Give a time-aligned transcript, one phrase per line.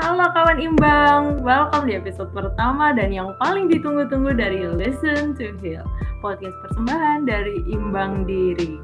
[0.00, 5.84] Halo kawan imbang, welcome di episode pertama dan yang paling ditunggu-tunggu dari Listen to Heal,
[6.24, 8.80] podcast persembahan dari Imbang Diri.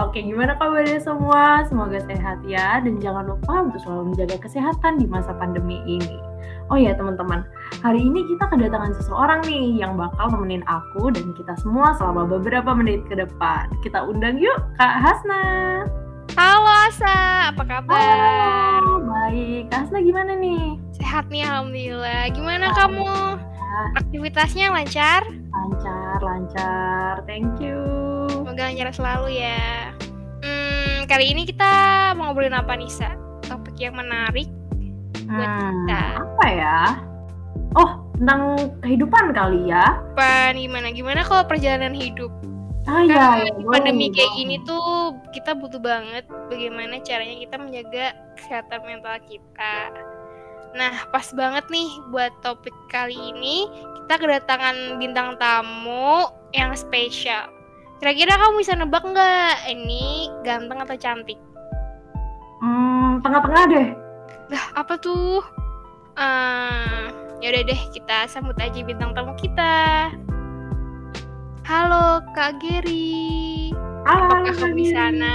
[0.00, 1.60] Oke, gimana kabarnya semua?
[1.68, 6.16] Semoga sehat ya, dan jangan lupa untuk selalu menjaga kesehatan di masa pandemi ini.
[6.72, 7.44] Oh ya teman-teman,
[7.84, 12.72] hari ini kita kedatangan seseorang nih yang bakal nemenin aku dan kita semua selama beberapa
[12.72, 13.68] menit ke depan.
[13.84, 15.84] Kita undang yuk Kak Hasna.
[16.32, 17.96] Halo Asa, apa kabar?
[17.96, 19.62] Halo, baik.
[19.68, 20.78] Kak Hasna gimana nih?
[20.94, 22.30] Sehat nih Alhamdulillah.
[22.30, 23.10] Gimana kamu?
[23.98, 25.26] Aktivitasnya lancar?
[25.50, 27.12] Lancar, lancar.
[27.26, 27.82] Thank you.
[28.30, 29.90] Semoga lancar selalu ya.
[30.40, 31.70] Hmm, kali ini kita
[32.14, 33.10] mau ngobrolin apa nih, Sa?
[33.42, 34.46] Topik yang menarik
[35.26, 36.02] buat Hmm, kita.
[36.22, 36.78] apa ya?
[37.74, 38.40] Oh, tentang
[38.80, 39.84] kehidupan kali ya?
[40.14, 40.94] Apa gimana?
[40.94, 42.30] Gimana kalau perjalanan hidup?
[42.86, 48.14] Ah iya, di boleh, pandemi kayak gini tuh kita butuh banget bagaimana caranya kita menjaga
[48.38, 49.90] kesehatan mental kita.
[50.78, 53.66] Nah, pas banget nih buat topik kali ini
[54.06, 57.50] kita kedatangan bintang tamu yang spesial.
[57.98, 61.40] Kira-kira kamu bisa nebak nggak ini ganteng atau cantik?
[62.62, 63.88] Hmm, tengah-tengah deh.
[64.46, 65.42] Lah, apa tuh?
[66.14, 67.10] Ah,
[67.42, 70.14] ya udah deh, kita sambut aja bintang tamu kita.
[71.66, 73.70] Halo Kak Geri.
[74.06, 75.34] Halo, Apakah kamu di sana?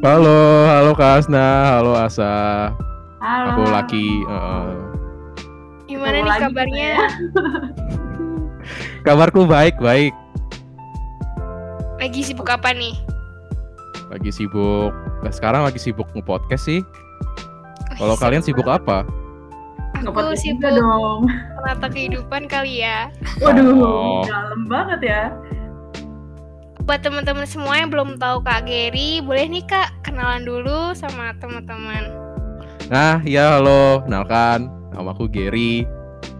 [0.00, 2.32] Halo, halo Kak Asna, halo Asa,
[3.20, 3.52] Halo.
[3.52, 4.08] aku Laki.
[4.24, 4.72] eh,
[5.84, 6.90] Gimana nih lagi kabarnya?
[6.96, 7.08] kita ya.
[9.06, 10.16] kabarku baik, baik.
[12.00, 12.96] Lagi sibuk apa nih?
[14.08, 14.96] Lagi sibuk.
[15.20, 16.80] Nah, sekarang lagi sibuk nge-podcast sih.
[18.00, 19.04] Kalau Wih, kalian sibuk apa?
[20.00, 21.28] Aku juga sibuk dong.
[21.60, 23.12] menata kehidupan kali ya.
[23.36, 24.24] Waduh, Oh.
[24.24, 25.22] dalam banget ya.
[26.90, 32.10] Buat teman-teman semua yang belum tahu Kak Geri, boleh nih Kak kenalan dulu sama teman-teman.
[32.90, 34.66] Nah, ya halo, kenalkan.
[34.90, 35.86] Namaku Gary.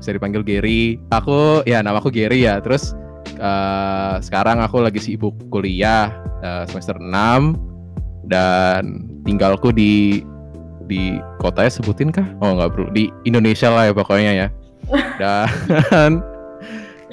[0.02, 0.98] Bisa dipanggil Gary.
[1.14, 2.58] Aku, ya namaku Gary ya.
[2.58, 2.98] Terus
[3.38, 6.10] eh, sekarang aku lagi sibuk kuliah
[6.42, 7.06] eh, semester 6
[8.26, 10.26] dan tinggalku di
[10.90, 12.26] di kotanya sebutin kah?
[12.42, 14.48] Oh nggak perlu di Indonesia lah ya pokoknya ya.
[15.22, 16.26] Dan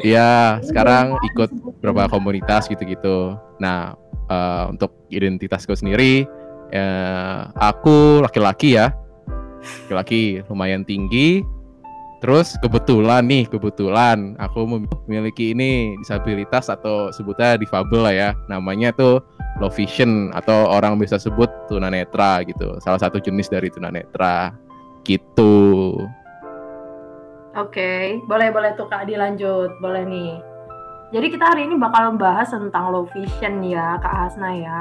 [0.02, 1.50] ya sekarang ikut
[1.82, 3.38] beberapa komunitas gitu-gitu.
[3.62, 3.98] Nah
[4.30, 6.28] eh, untuk identitasku sendiri,
[6.74, 8.94] eh, aku laki-laki ya,
[9.88, 11.42] laki-laki lumayan tinggi.
[12.18, 14.66] Terus kebetulan nih, kebetulan aku
[15.06, 18.30] memiliki ini disabilitas atau sebutnya difabel lah ya.
[18.50, 19.22] Namanya tuh
[19.62, 22.82] low vision atau orang bisa sebut tunanetra gitu.
[22.82, 24.50] Salah satu jenis dari tunanetra
[25.06, 25.94] gitu.
[27.58, 30.38] Oke, boleh boleh tuh Kak dilanjut, boleh nih.
[31.10, 34.80] Jadi kita hari ini bakal membahas tentang low vision ya, Kak Hasna ya.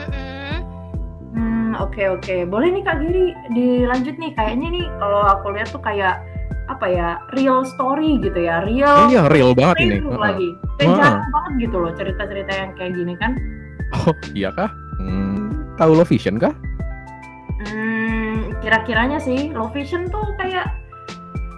[0.00, 0.56] Mm-mm.
[1.36, 2.48] Hmm, oke oke.
[2.48, 4.32] Boleh nih Kak Giri dilanjut nih.
[4.32, 6.24] Kayaknya nih kalau aku lihat tuh kayak
[6.72, 9.12] apa ya, real story gitu ya, real.
[9.12, 10.00] Iya, real banget ini.
[10.00, 10.48] lagi.
[10.80, 11.00] Kayak Heeh.
[11.04, 13.36] jarang banget gitu loh cerita-cerita yang kayak gini kan.
[13.92, 14.72] Oh, iya kah?
[14.96, 16.56] Hmm, tahu low vision kah?
[17.68, 20.72] Hmm, kira-kiranya sih low vision tuh kayak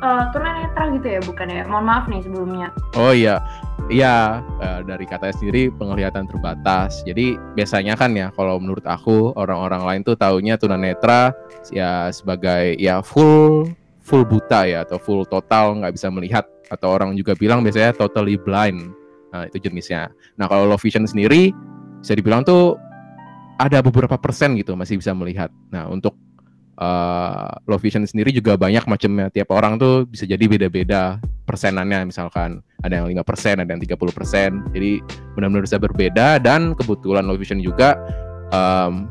[0.06, 1.62] eh tunanetra gitu ya, bukan ya?
[1.66, 2.68] Mohon maaf nih sebelumnya.
[2.94, 3.42] Oh iya,
[3.90, 7.02] iya eh, dari katanya sendiri penglihatan terbatas.
[7.02, 11.34] Jadi biasanya kan ya kalau menurut aku orang-orang lain tuh taunya tunanetra
[11.74, 13.66] ya sebagai ya full
[14.06, 18.38] full buta ya atau full total nggak bisa melihat atau orang juga bilang biasanya totally
[18.38, 18.94] blind.
[19.34, 20.08] Nah, itu jenisnya.
[20.38, 21.50] Nah kalau low vision sendiri
[22.00, 22.78] bisa dibilang tuh
[23.58, 25.50] ada beberapa persen gitu masih bisa melihat.
[25.74, 26.14] Nah untuk
[26.76, 29.32] eh, low vision sendiri juga banyak macamnya.
[29.32, 34.74] Tiap orang tuh bisa jadi beda-beda persenannya misalkan ada yang 5%, ada yang 30%.
[34.74, 35.00] Jadi
[35.38, 37.96] benar-benar bisa berbeda dan kebetulan low vision juga
[38.50, 39.06] em,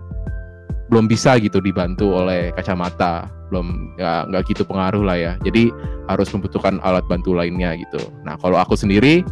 [0.92, 3.31] belum bisa gitu dibantu oleh kacamata.
[3.50, 5.34] Belum ya nggak gitu pengaruh lah ya.
[5.42, 5.72] Jadi
[6.12, 8.03] harus membutuhkan alat bantu lainnya gitu.
[8.22, 9.26] Nah, kalau aku sendiri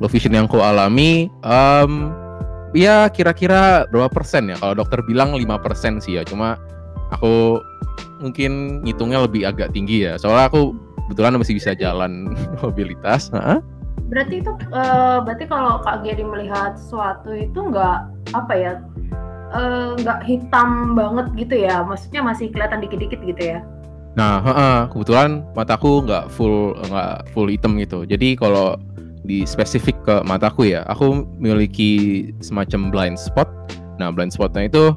[0.00, 1.92] low vision yang aku alami em,
[2.72, 4.56] ya kira-kira berapa persen ya?
[4.56, 6.22] Kalau dokter bilang 5% sih ya.
[6.24, 6.56] Cuma
[7.12, 7.60] aku
[8.20, 10.16] mungkin ngitungnya lebih agak tinggi ya.
[10.16, 10.74] Soalnya aku
[11.06, 12.32] kebetulan masih bisa jalan
[12.62, 13.28] mobilitas.
[13.30, 13.60] Heeh.
[14.06, 17.98] Berarti itu eh, berarti kalau Kak Geri melihat sesuatu itu nggak
[18.38, 18.72] apa ya
[19.50, 23.60] eh, nggak hitam banget gitu ya maksudnya masih kelihatan dikit-dikit gitu ya
[24.16, 28.08] Nah, heeh, kebetulan mataku nggak full nggak full hitam gitu.
[28.08, 28.80] Jadi kalau
[29.28, 33.44] di spesifik ke mataku ya, aku memiliki semacam blind spot.
[34.00, 34.96] Nah, blind spotnya itu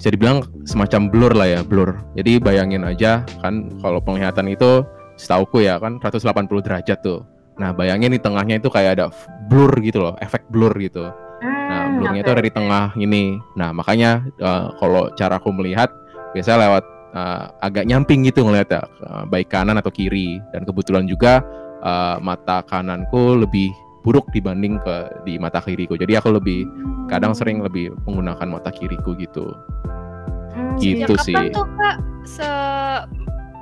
[0.00, 2.00] bisa dibilang semacam blur lah ya, blur.
[2.16, 4.80] Jadi bayangin aja kan kalau penglihatan itu
[5.20, 6.24] setauku ya kan 180
[6.64, 7.20] derajat tuh.
[7.60, 9.12] Nah, bayangin di tengahnya itu kayak ada
[9.52, 11.12] blur gitu loh, efek blur gitu.
[11.44, 13.36] Nah, Hmm, blurnya itu ada di tengah ini.
[13.60, 15.92] Nah, makanya eh, kalau cara aku melihat
[16.30, 21.42] biasanya lewat uh, agak nyamping gitu ngeliatnya uh, baik kanan atau kiri dan kebetulan juga
[21.82, 26.64] uh, mata kananku lebih buruk dibanding ke di mata kiriku jadi aku lebih
[27.06, 29.52] kadang sering lebih menggunakan mata kiriku gitu
[30.50, 31.30] Hmm, Gitu sih.
[31.30, 32.50] kapan tuh kak se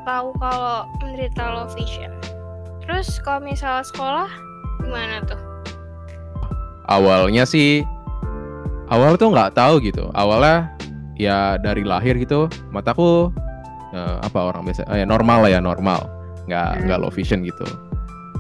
[0.03, 2.09] tahu kalau menderita low vision?
[2.81, 4.29] Terus kalau misalnya sekolah
[4.81, 5.37] gimana tuh?
[6.87, 7.85] awalnya sih
[8.89, 10.73] awal tuh nggak tahu gitu awalnya
[11.15, 13.29] ya dari lahir gitu mataku
[13.93, 16.01] eh, apa orang biasa eh, normal lah ya normal
[16.49, 16.83] nggak Hmm.
[16.89, 17.69] nggak low vision gitu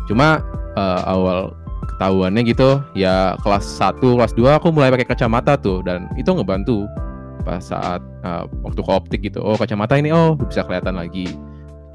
[0.09, 0.41] cuma
[0.73, 1.53] eh, awal
[1.94, 2.82] ketahuannya gitu.
[2.93, 6.85] Ya kelas 1 kelas 2 aku mulai pakai kacamata tuh dan itu ngebantu
[7.43, 9.40] pas saat eh, waktu ke optik gitu.
[9.40, 11.29] Oh kacamata ini oh bisa kelihatan lagi.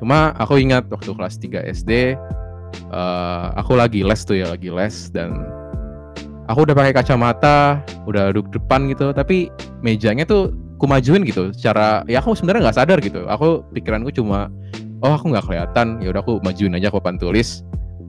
[0.01, 1.91] Cuma aku ingat waktu kelas 3 SD
[2.91, 5.45] eh, aku lagi les tuh ya lagi les dan
[6.49, 9.47] aku udah pakai kacamata, udah duduk depan gitu, tapi
[9.79, 10.51] mejanya tuh
[10.81, 11.55] ku majuin gitu.
[11.55, 13.23] Secara ya aku sebenarnya nggak sadar gitu.
[13.31, 14.51] Aku pikiranku cuma
[15.03, 17.63] oh aku nggak kelihatan, ya udah aku majuin aja ke papan tulis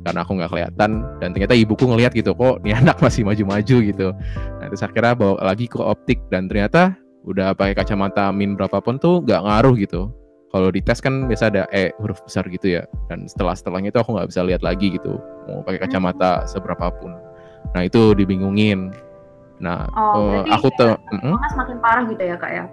[0.05, 4.09] karena aku nggak kelihatan dan ternyata ibuku ngelihat gitu kok nih anak masih maju-maju gitu.
[4.61, 9.25] Nah, terus akhirnya bawa lagi ke optik dan ternyata udah pakai kacamata min berapapun tuh
[9.25, 10.13] nggak ngaruh gitu.
[10.55, 12.87] Kalau di tes kan biasa ada E huruf besar gitu ya.
[13.11, 15.19] Dan setelah setelahnya itu aku nggak bisa lihat lagi gitu.
[15.51, 17.11] Mau pakai kacamata seberapapun.
[17.75, 18.95] Nah itu dibingungin.
[19.59, 20.95] Nah Oh, berarti aku tuh,
[21.51, 22.65] semakin parah gitu ya kak ya?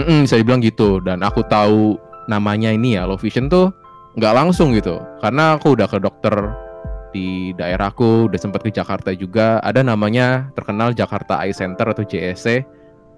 [0.00, 1.02] mm-mm, bisa dibilang gitu.
[1.04, 2.00] Dan aku tahu
[2.30, 3.68] namanya ini ya low vision tuh
[4.18, 4.98] nggak langsung gitu.
[5.22, 6.34] Karena aku udah ke dokter
[7.14, 9.62] di daerahku, udah sempat ke Jakarta juga.
[9.62, 12.66] Ada namanya terkenal Jakarta Eye Center atau JSC.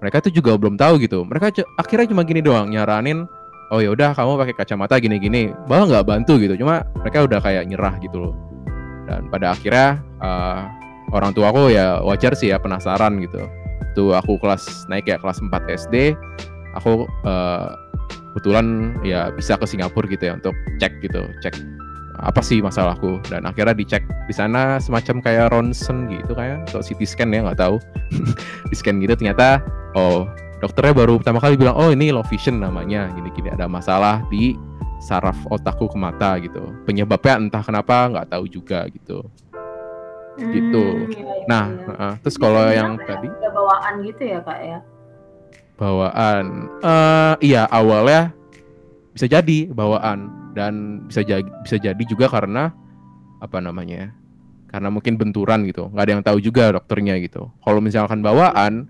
[0.01, 1.25] Mereka tuh juga belum tahu gitu.
[1.25, 3.25] Mereka akhirnya cuma gini doang nyaranin,
[3.73, 5.53] oh ya udah kamu pakai kacamata gini-gini.
[5.65, 6.53] Bahwa nggak bantu gitu.
[6.57, 8.33] Cuma mereka udah kayak nyerah gitu loh.
[9.09, 10.59] Dan pada akhirnya eh,
[11.11, 13.45] orang tua aku ya wajar sih ya penasaran gitu.
[13.91, 16.15] Tuh aku kelas naik ya kelas 4 SD,
[16.79, 17.67] aku eh,
[18.31, 21.55] kebetulan ya bisa ke Singapura gitu ya untuk cek gitu, cek
[22.21, 27.01] apa sih masalahku dan akhirnya dicek di sana semacam kayak ronsen gitu kayak atau CT
[27.01, 27.81] scan ya nggak tahu
[28.69, 29.57] di scan gitu ternyata
[29.97, 30.29] oh
[30.61, 34.53] dokternya baru pertama kali bilang oh ini low vision namanya gini-gini ada masalah di
[35.01, 39.25] saraf otakku ke mata gitu penyebabnya entah kenapa nggak tahu juga gitu
[40.39, 40.79] Gitu.
[40.79, 41.91] Hmm, iya, iya, nah iya.
[41.91, 44.79] uh, terus kalau yang tadi ada bawaan gitu ya kak ya?
[45.75, 46.67] Bawaan.
[46.83, 48.33] Eh iya awalnya
[49.11, 52.71] bisa jadi bawaan dan bisa jadi bisa jadi juga karena
[53.43, 54.09] apa namanya ya,
[54.71, 55.91] karena mungkin benturan gitu.
[55.91, 57.51] Nggak ada yang tahu juga dokternya gitu.
[57.63, 58.87] Kalau misalkan bawaan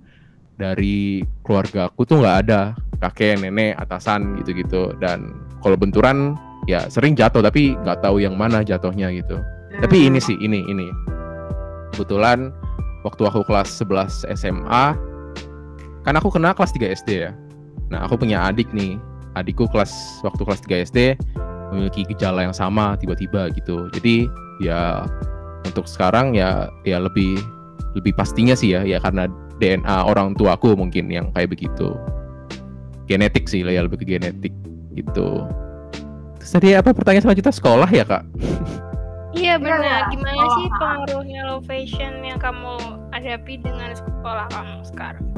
[0.58, 2.78] dari keluarga aku tuh nggak ada.
[3.02, 5.34] Kakek nenek atasan gitu gitu dan
[5.66, 6.38] kalau benturan
[6.70, 9.42] ya sering jatuh tapi nggak tahu yang mana jatuhnya gitu.
[9.82, 10.86] Tapi ini sih ini ini.
[11.98, 12.54] Kebetulan
[13.02, 14.94] waktu aku kelas 11 SMA
[16.02, 17.32] kan aku kena kelas 3 SD ya.
[17.92, 18.98] Nah, aku punya adik nih.
[19.32, 21.00] Adikku kelas waktu kelas 3 SD
[21.72, 23.88] memiliki gejala yang sama tiba-tiba gitu.
[23.96, 24.28] Jadi
[24.60, 25.08] ya
[25.64, 27.40] untuk sekarang ya ya lebih
[27.96, 29.32] lebih pastinya sih ya ya karena
[29.64, 31.96] DNA orang tuaku mungkin yang kayak begitu.
[33.08, 34.52] Genetik sih lah ya lebih ke genetik
[35.00, 35.48] gitu.
[36.44, 38.24] Terus tadi apa pertanyaan selanjutnya sekolah ya kak?
[39.32, 40.12] Iya benar.
[40.12, 42.76] Iya, Gimana sekolah, sih pengaruhnya low vision yang kamu
[43.16, 45.31] hadapi dengan sekolah kamu sekarang?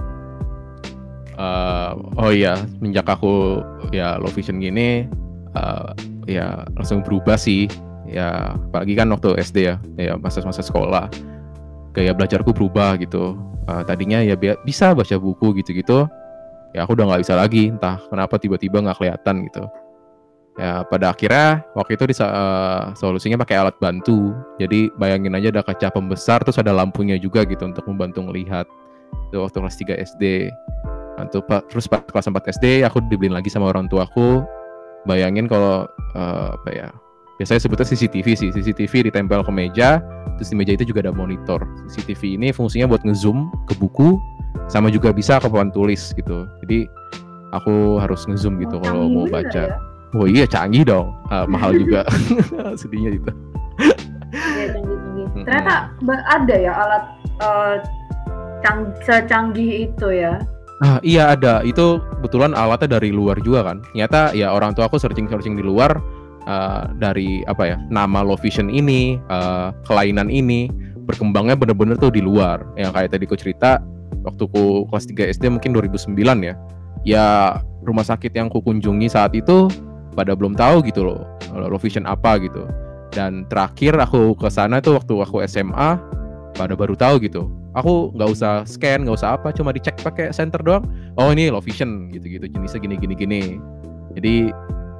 [1.33, 5.09] Eh, oh iya, semenjak aku ya low vision gini,
[5.57, 5.89] eh,
[6.29, 7.65] ya langsung berubah sih.
[8.05, 11.09] Ya, apalagi kan waktu SD ya, ya masa-masa sekolah,
[11.97, 13.33] gaya belajarku berubah gitu.
[13.65, 16.05] Eh, tadinya ya bi- bisa baca buku gitu-gitu,
[16.77, 17.73] ya aku udah nggak bisa lagi.
[17.73, 19.65] Entah kenapa tiba-tiba nggak kelihatan gitu.
[20.53, 24.37] Ya pada akhirnya waktu itu disa- eh, solusinya pakai alat bantu.
[24.61, 28.69] Jadi bayangin aja ada kaca pembesar terus ada lampunya juga gitu untuk membantu melihat.
[29.33, 30.53] Itu waktu kelas 3 SD.
[31.29, 34.43] Tuh, Pak, terus pas kelas 4 SD aku dibeliin lagi sama orang tuaku.
[35.03, 36.87] Bayangin kalau eh, apa ya?
[37.37, 38.49] Biasanya sebutnya CCTV sih.
[38.49, 39.97] CCTV ditempel ke meja,
[40.37, 41.65] terus di meja itu juga ada monitor.
[41.89, 44.15] CCTV ini fungsinya buat ngezoom ke buku
[44.69, 46.45] sama juga bisa ke papan tulis gitu.
[46.61, 46.85] Jadi
[47.51, 49.69] aku harus ngezoom gitu Oh, kalau mau baca.
[49.69, 49.77] ya.
[50.13, 51.09] Oh iya canggih dong.
[51.29, 52.05] Ah, mahal juga.
[52.79, 53.31] Sedihnya gitu.
[54.33, 54.65] Iya.
[55.45, 55.73] Ternyata
[56.29, 57.03] ada ya alat
[57.41, 57.75] eh,
[58.61, 60.37] cang- secanggih itu ya.
[60.81, 61.61] Ah, iya ada.
[61.61, 63.85] Itu kebetulan alatnya dari luar juga kan.
[63.93, 66.01] Ternyata ya orang tua aku searching-searching di luar
[66.49, 70.71] eh, dari apa ya nama low vision ini, eh, kelainan ini
[71.05, 72.65] berkembangnya bener-bener tuh di luar.
[72.79, 73.71] Yang kayak tadi ku cerita
[74.25, 76.55] waktu ku kelas 3 SD mungkin 2009 ya.
[77.03, 77.27] Ya
[77.83, 79.67] rumah sakit yang ku kunjungi saat itu
[80.15, 82.65] pada belum tahu gitu loh low vision apa gitu.
[83.13, 86.01] Dan terakhir aku ke sana tuh waktu aku SMA
[86.57, 90.61] pada baru tahu gitu aku nggak usah scan nggak usah apa cuma dicek pakai center
[90.61, 90.85] doang.
[91.17, 93.41] Oh ini low vision gitu-gitu jenisnya gini gini gini.
[94.13, 94.53] Jadi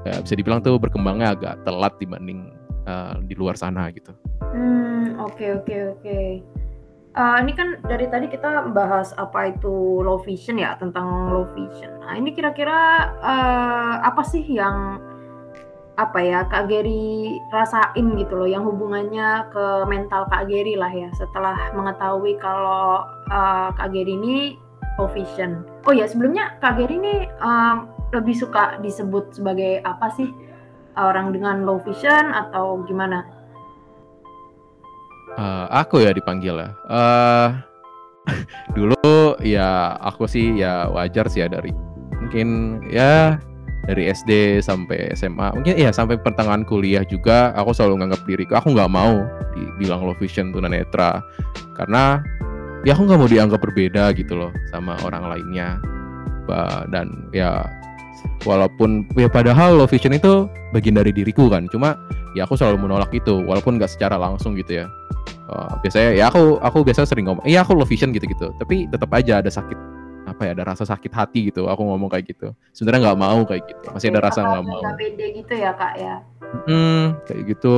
[0.10, 2.50] ya, bisa dibilang tuh berkembangnya agak telat dibanding
[2.90, 4.12] uh, di luar sana gitu.
[4.42, 6.20] Hmm oke oke oke.
[7.14, 11.94] Uh, ini kan dari tadi kita bahas apa itu low vision ya tentang low vision.
[12.02, 14.98] Nah ini kira-kira uh, apa sih yang
[15.94, 21.14] apa ya Kak Geri rasain gitu loh yang hubungannya ke mental Kak Geri lah ya
[21.14, 24.38] setelah mengetahui kalau uh, Kak Geri ini
[24.98, 25.62] low vision.
[25.86, 30.30] Oh ya sebelumnya Kak Geri ini um, lebih suka disebut sebagai apa sih
[30.98, 33.26] orang dengan low vision atau gimana?
[35.38, 36.70] Uh, aku ya dipanggil ya.
[36.90, 37.50] Uh,
[38.78, 41.70] dulu ya aku sih ya wajar sih ya dari
[42.18, 43.38] mungkin ya
[43.84, 48.72] dari SD sampai SMA mungkin ya sampai pertengahan kuliah juga aku selalu nganggap diriku aku
[48.72, 51.22] nggak mau dibilang low vision tunanetra.
[51.78, 52.20] Karena
[52.84, 55.78] ya aku nggak mau dianggap berbeda gitu loh sama orang lainnya.
[56.92, 57.64] Dan ya
[58.44, 61.70] walaupun ya padahal low vision itu bagian dari diriku kan.
[61.70, 61.96] Cuma
[62.34, 64.88] ya aku selalu menolak itu walaupun nggak secara langsung gitu ya.
[65.44, 68.88] Uh, biasanya ya aku aku biasa sering ngomong iya aku low vision gitu gitu tapi
[68.88, 69.76] tetap aja ada sakit
[70.34, 72.52] apa ya ada rasa sakit hati gitu aku ngomong kayak gitu.
[72.74, 74.82] Sebenarnya nggak mau kayak gitu masih ada rasa nggak mau.
[74.82, 76.16] nggak pede gitu ya kak ya?
[76.66, 77.78] Hmm kayak gitu.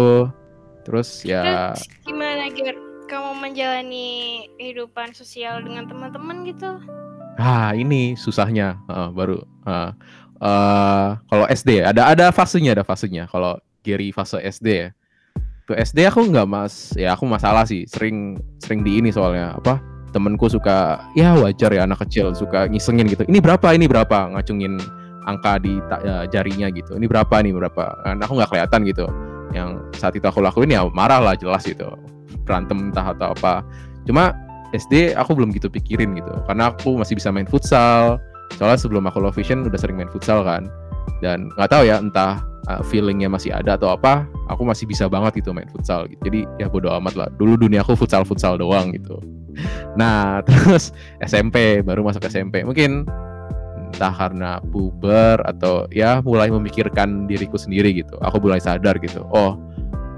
[0.87, 2.77] Terus ya terus gimana Ger?
[3.05, 6.81] Kamu menjalani kehidupan sosial dengan teman-teman gitu?
[7.37, 8.81] Ah ini susahnya.
[8.89, 9.37] Uh, baru
[9.69, 9.93] uh,
[10.41, 13.29] uh, kalau SD ada ada fasenya ada fasenya.
[13.29, 14.89] Kalau Gary fase SD ya.
[15.69, 17.85] Ke SD aku nggak mas ya aku masalah sih.
[17.85, 23.11] Sering sering di ini soalnya apa temenku suka ya wajar ya anak kecil suka ngisengin
[23.11, 23.27] gitu.
[23.27, 24.31] Ini berapa ini berapa?
[24.31, 24.79] Ngacungin
[25.27, 25.75] angka di
[26.07, 26.95] ya, jarinya gitu.
[26.95, 27.99] Ini berapa ini berapa?
[28.07, 29.05] Kan aku nggak kelihatan gitu.
[29.51, 31.91] Yang saat itu aku lakuin ya marah lah jelas gitu.
[32.47, 33.67] Berantem entah atau apa.
[34.07, 34.31] Cuma
[34.71, 36.31] SD aku belum gitu pikirin gitu.
[36.47, 38.15] Karena aku masih bisa main futsal.
[38.55, 40.71] Soalnya sebelum aku low vision udah sering main futsal kan
[41.19, 45.41] dan nggak tahu ya entah uh, feelingnya masih ada atau apa aku masih bisa banget
[45.41, 48.93] gitu main futsal gitu jadi ya bodo amat lah dulu dunia aku futsal futsal doang
[48.93, 49.17] gitu
[49.99, 50.91] Nah, terus
[51.23, 52.63] SMP baru masuk SMP.
[52.63, 53.07] Mungkin
[53.95, 58.19] entah karena puber atau ya mulai memikirkan diriku sendiri gitu.
[58.19, 59.23] Aku mulai sadar gitu.
[59.31, 59.55] Oh,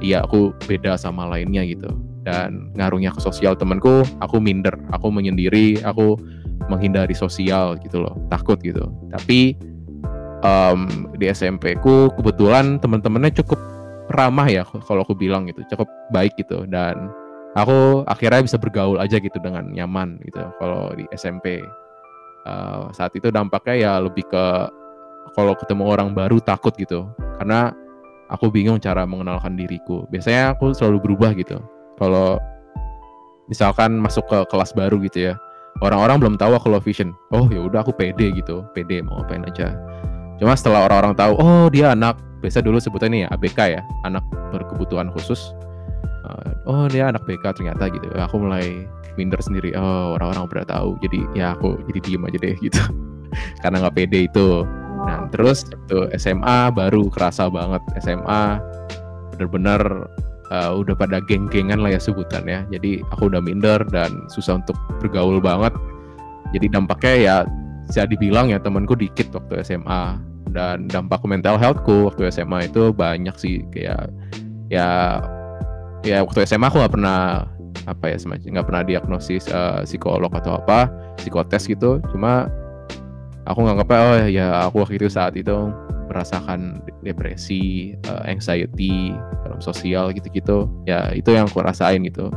[0.01, 1.89] iya aku beda sama lainnya gitu.
[2.25, 6.19] Dan ngaruhnya ke sosial temanku, aku minder, aku menyendiri, aku
[6.67, 8.91] menghindari sosial gitu loh, takut gitu.
[9.13, 9.55] Tapi
[10.43, 13.57] um, di SMP ku kebetulan teman-temannya cukup
[14.13, 16.63] ramah ya kalau aku bilang gitu, cukup baik gitu.
[16.67, 17.11] Dan
[17.57, 21.65] aku akhirnya bisa bergaul aja gitu dengan nyaman gitu kalau di SMP uh,
[22.45, 24.45] eh, saat itu dampaknya ya lebih ke
[25.35, 27.09] kalau ketemu orang baru takut gitu
[27.41, 27.73] karena
[28.29, 30.05] aku bingung cara mengenalkan diriku.
[30.13, 31.57] Biasanya aku selalu berubah gitu
[31.97, 32.37] kalau
[33.49, 35.33] misalkan masuk ke kelas baru gitu ya
[35.79, 37.15] orang-orang belum tahu aku low vision.
[37.33, 39.73] Oh ya udah aku pede gitu pede mau ngapain aja
[40.37, 44.23] cuma setelah orang-orang tahu oh dia anak biasa dulu sebutnya nih ya ABK ya anak
[44.53, 45.53] berkebutuhan khusus.
[46.27, 48.07] Uh, oh dia anak BK ternyata gitu.
[48.13, 48.85] Aku mulai
[49.17, 52.81] minder sendiri oh orang-orang udah tahu jadi ya aku jadi diem aja deh gitu.
[53.61, 54.63] Karena nggak pede itu.
[55.07, 57.81] Nah terus waktu SMA baru kerasa banget.
[58.03, 58.61] SMA
[59.33, 59.81] bener-bener
[60.53, 64.77] uh, udah pada geng-gengan lah ya sebutan ya jadi aku udah minder dan susah untuk
[65.01, 65.73] bergaul banget.
[66.55, 67.35] Jadi dampaknya ya
[67.87, 70.19] bisa dibilang ya temanku dikit waktu SMA
[70.51, 74.11] dan dampak mental healthku waktu SMA itu banyak sih kayak
[74.67, 75.19] ya
[76.03, 77.47] ya waktu SMA aku nggak pernah
[77.87, 82.03] apa ya semacam nggak pernah diagnosis uh, psikolog atau apa psikotes gitu.
[82.11, 82.51] Cuma
[83.47, 85.71] aku nganggap oh ya aku waktu itu saat itu
[86.11, 89.15] merasakan depresi uh, anxiety
[89.47, 90.67] dalam sosial gitu-gitu.
[90.83, 92.27] Ya itu yang aku rasain gitu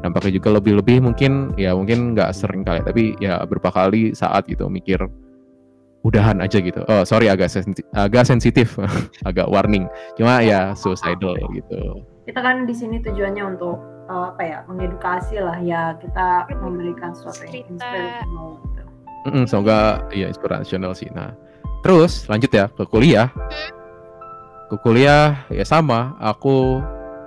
[0.00, 4.68] dampaknya juga lebih-lebih mungkin ya mungkin nggak sering kali tapi ya berapa kali saat gitu
[4.68, 5.00] mikir
[6.00, 8.68] udahan aja gitu oh sorry agak sensitif, agak sensitif
[9.28, 9.84] agak warning
[10.16, 15.58] cuma ya suicidal gitu kita kan di sini tujuannya untuk uh, apa ya mengedukasi lah
[15.62, 18.82] ya kita memberikan sesuatu yang inspirational gitu.
[19.20, 19.78] Mm -mm, semoga
[20.10, 21.08] ya inspirational sih.
[21.14, 21.34] Nah
[21.86, 23.30] terus lanjut ya ke kuliah.
[24.66, 26.18] Ke kuliah ya sama.
[26.18, 26.82] Aku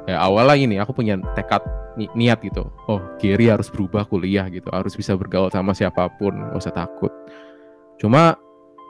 [0.07, 1.63] ya awalnya ini aku punya tekad
[1.99, 2.67] ni niat gitu.
[2.89, 4.69] Oh Giri harus berubah kuliah gitu.
[4.73, 6.33] Harus bisa bergaul sama siapa pun.
[6.33, 7.11] Gak usah takut.
[8.01, 8.37] Cuma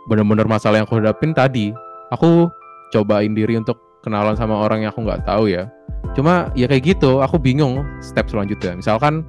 [0.08, 1.72] bener-bener masalah yang aku hadapin tadi.
[2.14, 2.48] Aku
[2.94, 5.72] cobain diri untuk kenalan sama orang yang aku nggak tahu ya
[6.14, 9.24] cuma ya kayak gitu aku bingung step selanjutnya misalkan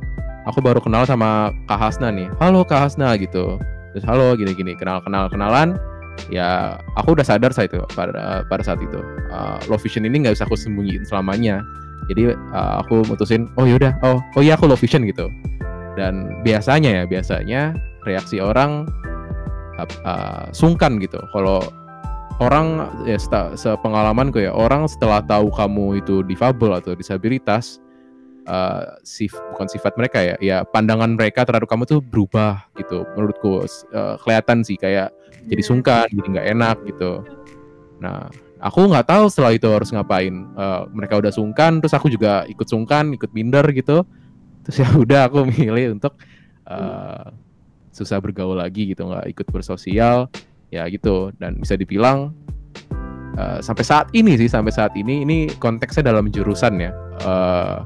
[0.44, 3.56] aku baru kenal sama Kak Hasna nih halo Kak Hasna gitu
[3.94, 5.78] terus halo gini gini kenal kenal kenalan
[6.28, 9.00] ya aku udah sadar saat itu pada pada saat itu
[9.30, 11.62] uh, low vision ini nggak bisa aku sembunyiin selamanya
[12.10, 15.30] jadi uh, aku mutusin oh yaudah oh oh iya aku low vision gitu.
[15.94, 17.60] Dan biasanya ya biasanya
[18.04, 18.90] reaksi orang
[19.78, 21.22] uh, sungkan gitu.
[21.32, 21.62] Kalau
[22.42, 23.18] orang ya
[23.54, 27.78] sepengalamanku ya orang setelah tahu kamu itu difabel atau disabilitas
[28.50, 33.64] uh, sif bukan sifat mereka ya ya pandangan mereka terhadap kamu tuh berubah gitu menurutku
[33.94, 35.14] uh, kelihatan sih kayak
[35.46, 35.68] jadi iya.
[35.68, 37.12] sungkan jadi nggak enak gitu.
[38.00, 38.28] Nah
[38.64, 40.32] aku nggak tahu setelah itu harus ngapain.
[40.56, 44.08] Uh, mereka udah sungkan terus aku juga ikut sungkan ikut minder gitu.
[44.64, 46.16] Terus ya udah aku milih untuk
[46.64, 47.28] uh,
[47.92, 50.32] susah bergaul lagi gitu nggak ikut bersosial.
[50.72, 52.34] Ya gitu dan bisa dibilang
[53.38, 56.90] uh, sampai saat ini sih sampai saat ini ini konteksnya dalam jurusan ya.
[57.22, 57.84] Uh,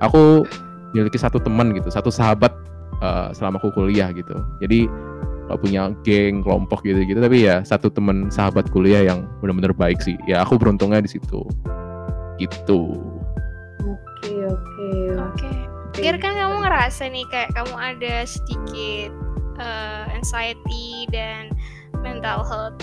[0.00, 0.48] aku
[0.96, 2.50] memiliki satu teman gitu satu sahabat
[3.04, 4.34] uh, selama aku kuliah gitu.
[4.64, 4.88] Jadi
[5.44, 10.00] gak punya geng kelompok gitu gitu tapi ya satu teman sahabat kuliah yang benar-benar baik
[10.00, 10.16] sih.
[10.24, 11.44] Ya aku beruntungnya di situ.
[12.40, 12.80] Gitu.
[13.84, 14.90] Oke oke.
[15.20, 15.52] Oke.
[15.94, 19.14] Biar kan kamu ngerasa nih kayak kamu ada sedikit
[19.60, 21.54] uh, anxiety dan
[22.02, 22.80] mental health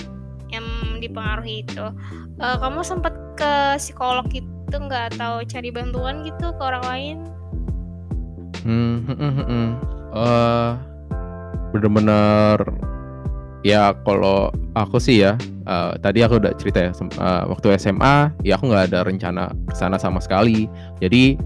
[0.51, 0.67] yang
[0.99, 1.85] dipengaruhi itu.
[2.39, 5.15] Uh, kamu sempat ke psikolog itu nggak?
[5.15, 7.17] Atau cari bantuan gitu ke orang lain?
[8.61, 9.69] Hmm, hmm, hmm, hmm.
[10.11, 10.77] Uh,
[11.71, 12.59] bener-bener
[13.61, 15.37] ya kalau aku sih ya
[15.69, 19.75] uh, tadi aku udah cerita ya uh, waktu SMA ya aku nggak ada rencana ke
[19.75, 20.67] sana sama sekali.
[20.99, 21.37] Jadi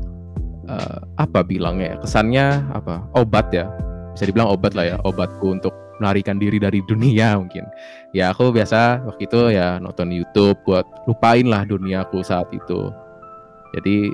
[0.67, 1.97] uh, apa bilangnya ya?
[2.01, 3.05] kesannya apa?
[3.15, 3.67] Obat ya
[4.15, 7.67] bisa dibilang obat lah ya obatku untuk melarikan diri dari dunia mungkin.
[8.15, 12.91] Ya aku biasa waktu itu ya nonton YouTube buat lupain lah duniaku saat itu.
[13.75, 14.11] Jadi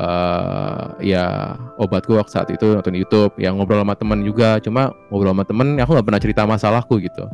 [0.00, 4.56] uh, ya obatku waktu saat itu nonton YouTube yang ngobrol sama temen juga.
[4.64, 7.28] Cuma ngobrol sama temen aku nggak pernah cerita masalahku gitu.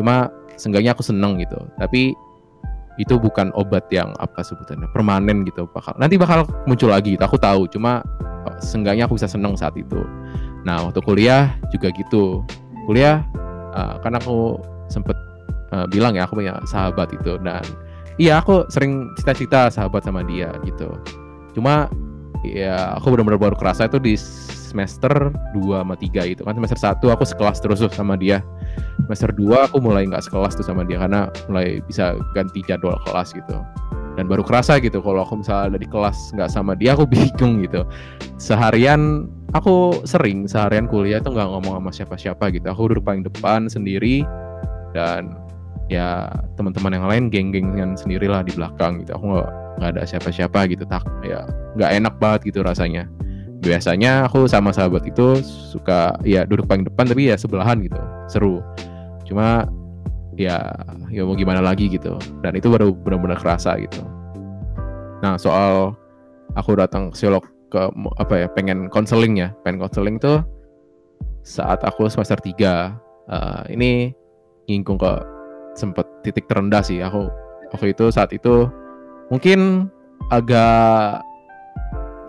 [0.00, 1.60] Cuma seenggaknya aku seneng gitu.
[1.76, 2.16] Tapi
[2.96, 5.92] itu bukan obat yang apa sebutannya permanen gitu bakal.
[6.00, 7.68] Nanti bakal muncul lagi gitu aku tahu.
[7.68, 8.00] Cuma
[8.48, 10.00] eh, seenggaknya aku bisa seneng saat itu.
[10.64, 12.40] Nah waktu kuliah juga gitu.
[12.88, 13.20] Kuliah
[13.74, 15.18] uh, kan aku sempet
[15.74, 17.36] uh, bilang ya aku punya sahabat itu.
[17.44, 17.62] Dan
[18.16, 20.88] iya aku sering cita-cita sahabat sama dia gitu.
[21.52, 21.90] Cuma
[22.44, 24.14] ya aku benar-benar baru kerasa itu di
[24.76, 26.52] semester 2 sama 3 itu kan.
[26.58, 28.44] Semester 1 aku sekelas terus tuh sama dia.
[29.06, 33.32] Semester 2 aku mulai nggak sekelas tuh sama dia karena mulai bisa ganti jadwal kelas
[33.32, 33.56] gitu.
[34.16, 37.64] Dan baru kerasa gitu kalau aku misalnya ada di kelas nggak sama dia aku bingung
[37.64, 37.88] gitu.
[38.36, 42.66] Seharian aku sering seharian kuliah tuh nggak ngomong sama siapa-siapa gitu.
[42.68, 44.26] Aku duduk paling depan sendiri
[44.92, 45.36] dan
[45.86, 46.26] ya
[46.58, 49.14] teman-teman yang lain geng-gengan sendirilah di belakang gitu.
[49.16, 51.44] Aku nggak nggak ada siapa-siapa gitu tak ya
[51.76, 53.06] nggak enak banget gitu rasanya.
[53.60, 58.60] Biasanya aku sama sahabat itu suka ya duduk paling depan tapi ya sebelahan gitu seru.
[59.24, 59.68] Cuma
[60.36, 60.60] ya
[61.12, 62.16] ya mau gimana lagi gitu.
[62.44, 64.00] Dan itu baru benar-benar kerasa gitu.
[65.24, 65.96] Nah soal
[66.56, 69.52] aku datang psikolog ke apa ya pengen konseling ya.
[69.64, 70.44] Pengen konseling tuh
[71.46, 73.90] saat aku semester 3 uh, eh, ini
[74.66, 75.12] ngingkung ke
[75.76, 77.00] sempet titik terendah sih.
[77.02, 77.28] Aku
[77.72, 78.68] waktu itu saat itu
[79.30, 79.90] mungkin
[80.30, 81.22] agak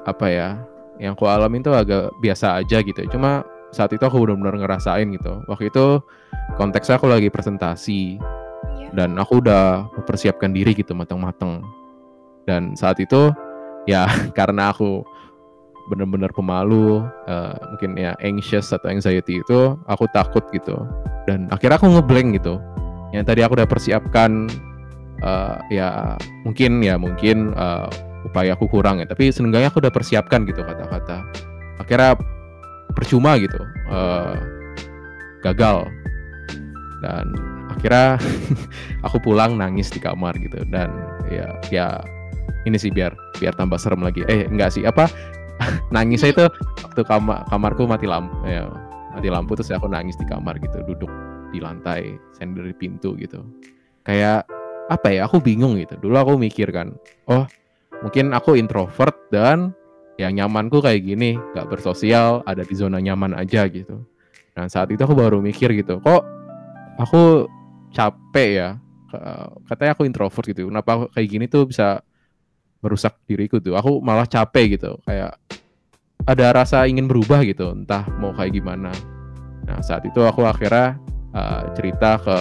[0.08, 0.50] apa ya
[0.98, 3.06] yang aku alamin tuh agak biasa aja gitu.
[3.14, 5.46] Cuma saat itu aku benar-benar ngerasain gitu.
[5.46, 6.02] Waktu itu
[6.58, 8.18] konteksnya aku lagi presentasi
[8.82, 8.92] yeah.
[8.98, 11.62] dan aku udah mempersiapkan diri gitu matang-matang
[12.48, 13.30] dan saat itu
[13.86, 14.08] ya
[14.38, 15.04] karena aku
[15.88, 17.00] bener-bener pemalu
[17.32, 20.76] uh, mungkin ya anxious atau anxiety itu aku takut gitu.
[21.28, 22.60] Dan akhirnya aku ngeblank gitu.
[23.16, 24.52] Yang tadi aku udah persiapkan
[25.22, 27.90] uh, ya mungkin ya mungkin uh,
[28.28, 29.08] upaya aku kurang ya.
[29.08, 31.24] Tapi seenggaknya aku udah persiapkan gitu kata-kata.
[31.80, 32.18] Akhirnya
[32.94, 34.36] percuma gitu uh,
[35.46, 35.88] gagal.
[37.06, 37.38] Dan
[37.72, 38.18] akhirnya
[39.06, 40.62] aku pulang nangis di kamar gitu.
[40.68, 40.92] Dan
[41.32, 41.88] ya ya
[42.68, 44.26] ini sih biar biar tambah serem lagi.
[44.28, 45.08] Eh enggak sih apa?
[45.96, 46.46] Nangis saya itu
[46.86, 48.70] waktu kamar kamarku mati lampu ya
[49.18, 51.10] mati lampu terus aku nangis di kamar gitu duduk
[51.50, 53.42] di lantai sender di pintu gitu.
[54.06, 54.46] Kayak
[54.88, 56.00] apa ya aku bingung gitu.
[56.00, 56.96] Dulu aku mikir kan
[57.28, 57.44] oh
[58.04, 59.76] mungkin aku introvert dan
[60.18, 64.02] yang nyamanku kayak gini gak bersosial ada di zona nyaman aja gitu.
[64.58, 66.26] Dan saat itu aku baru mikir gitu kok
[66.98, 67.46] aku
[67.94, 68.70] capek ya?
[69.70, 72.02] Katanya aku introvert gitu kenapa kayak gini tuh bisa
[72.84, 73.78] merusak diriku tuh?
[73.78, 75.38] Aku malah capek gitu kayak
[76.28, 78.92] ada rasa ingin berubah gitu entah mau kayak gimana.
[79.64, 81.00] Nah saat itu aku akhirnya
[81.32, 82.38] uh, cerita ke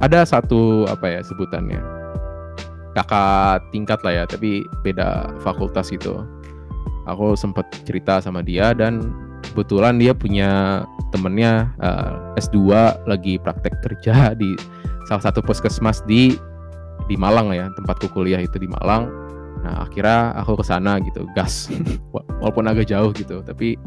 [0.00, 1.80] ada satu apa ya sebutannya.
[2.96, 6.24] Kakak tingkat lah ya tapi beda fakultas gitu.
[7.06, 9.12] Aku sempat cerita sama dia dan
[9.52, 10.82] kebetulan dia punya
[11.14, 12.72] temennya uh, S2
[13.06, 14.58] lagi praktek kerja di
[15.06, 16.34] salah satu puskesmas di
[17.06, 19.06] di Malang ya tempatku kuliah itu di Malang.
[19.62, 21.70] Nah akhirnya aku ke sana gitu gas.
[22.42, 23.78] Walaupun agak jauh gitu tapi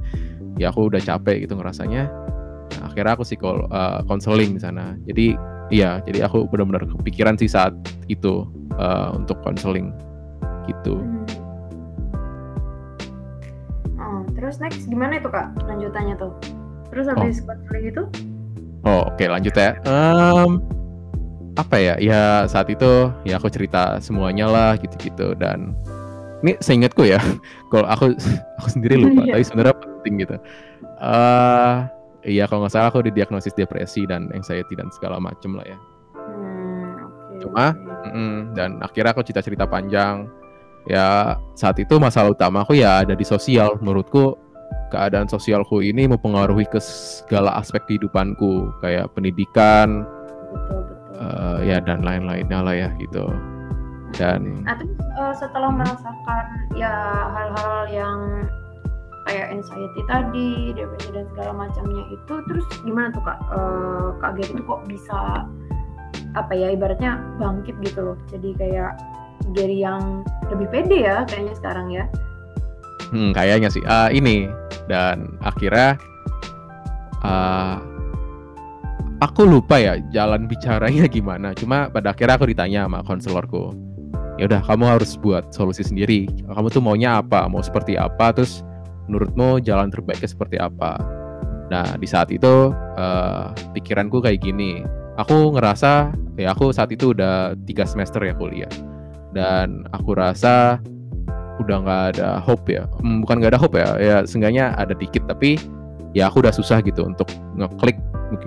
[0.56, 2.08] ya aku udah capek gitu ngerasanya.
[2.70, 4.96] Nah, akhirnya aku psikol uh, konseling di sana.
[5.04, 5.34] Jadi
[5.70, 7.74] iya jadi aku benar-benar kepikiran sih saat
[8.08, 9.90] itu uh, untuk konseling
[10.66, 11.26] gitu Hmm.
[14.00, 16.32] Oh, terus next gimana itu kak lanjutannya tuh?
[16.90, 18.04] Terus habis konseling itu?
[18.88, 19.76] Oh oke lanjut ya.
[19.84, 20.64] Em,
[21.54, 21.94] apa ya?
[22.00, 25.76] Ya saat itu ya aku cerita semuanya lah gitu-gitu dan
[26.42, 27.20] ini seingatku ya.
[27.72, 28.16] Kalau aku
[28.64, 29.36] aku sendiri lupa, Iya.
[29.36, 30.36] tapi sebenarnya penting gitu.
[31.00, 31.76] Eh
[32.24, 35.78] iya kalau nggak salah aku didiagnosis depresi dan anxiety dan segala macem lah ya.
[36.16, 37.40] Hmm.
[37.40, 37.66] Cuma.
[38.00, 40.28] Mm-mm, dan akhirnya aku cerita-cerita panjang.
[40.88, 43.76] Ya saat itu masalah utama aku ya ada di sosial.
[43.84, 44.40] Menurutku
[44.90, 50.08] keadaan sosialku ini mempengaruhi ke segala aspek kehidupanku kayak pendidikan,
[50.50, 50.98] betul betul.
[51.22, 53.30] eh, ya dan lain-lainnya lah ya gitu.
[54.18, 56.94] Dan Nah terus eh, setelah merasakan ya
[57.36, 58.18] hal-hal yang
[59.30, 63.38] kayak anxiety tadi, depresi dan segala macamnya itu, terus gimana tuh kak?
[63.54, 65.46] Eh, kak itu kok bisa
[66.34, 68.18] apa ya ibaratnya bangkit gitu loh.
[68.34, 68.98] Jadi kayak
[69.54, 72.06] Gary yang lebih pede ya kayaknya sekarang ya.
[73.10, 74.46] hmm, kayaknya sih ah, ini
[74.86, 75.98] dan akhirnya
[77.26, 77.82] ah,
[79.24, 81.54] aku lupa ya jalan bicaranya gimana.
[81.54, 83.74] Cuma pada akhirnya aku ditanya sama konselorku.
[84.40, 86.32] Ya udah kamu harus buat solusi sendiri.
[86.48, 87.44] Kamu tuh maunya apa?
[87.52, 88.32] Mau seperti apa?
[88.32, 88.64] Terus
[89.10, 91.02] menurutmu jalan terbaiknya seperti apa?
[91.74, 94.86] Nah di saat itu eh, pikiranku kayak gini.
[95.20, 98.72] Aku ngerasa ya aku saat itu udah tiga semester ya kuliah
[99.36, 100.80] dan aku rasa
[101.60, 105.28] udah nggak ada hope ya Hmm, bukan nggak ada hope ya ya seenggaknya ada dikit
[105.28, 105.60] tapi
[106.16, 107.28] ya aku udah susah gitu untuk
[107.60, 108.00] ngeklik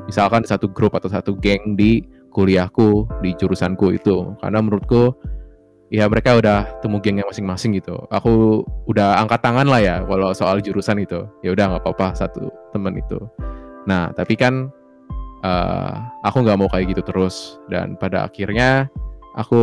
[0.09, 5.13] misalkan satu grup atau satu geng di kuliahku di jurusanku itu karena menurutku
[5.93, 10.57] ya mereka udah temu gengnya masing-masing gitu aku udah angkat tangan lah ya kalau soal
[10.65, 13.21] jurusan itu ya udah nggak apa-apa satu temen itu
[13.85, 14.73] nah tapi kan
[15.45, 18.89] eh, aku nggak mau kayak gitu terus dan pada akhirnya
[19.37, 19.63] aku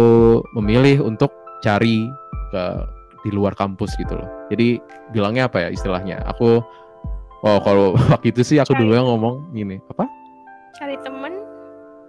[0.58, 1.34] memilih untuk
[1.66, 2.06] cari
[2.54, 2.64] ke
[3.24, 4.30] di luar kampus gitu loh.
[4.48, 4.80] Jadi
[5.12, 6.24] bilangnya apa ya istilahnya?
[6.32, 6.64] Aku
[7.44, 8.82] oh kalau waktu itu sih aku Cari.
[8.84, 10.06] dulu yang ngomong gini, apa?
[10.80, 11.34] cari temen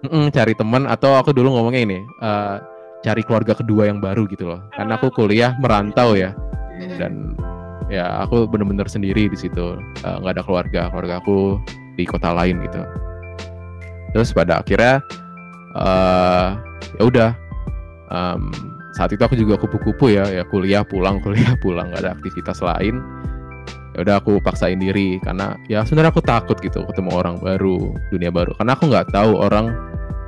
[0.01, 2.55] Mm-mm, cari teman atau aku dulu ngomongnya ini, eh,
[3.01, 4.61] cari keluarga kedua yang baru gitu loh.
[4.73, 6.33] Karena aku kuliah merantau ya
[6.97, 7.35] dan
[7.91, 11.61] ya aku bener-bener sendiri di situ, Eh, nggak ada keluarga, keluarga aku
[11.97, 12.81] di kota lain gitu.
[14.15, 15.01] Terus pada akhirnya
[15.71, 16.47] eh
[16.99, 17.29] ya udah
[18.11, 18.51] em,
[18.91, 23.01] saat itu aku juga kupu-kupu ya, ya kuliah pulang kuliah pulang nggak ada aktivitas lain.
[23.91, 28.31] Ya udah aku paksain diri karena ya sebenarnya aku takut gitu ketemu orang baru, dunia
[28.31, 28.55] baru.
[28.55, 29.67] Karena aku nggak tahu orang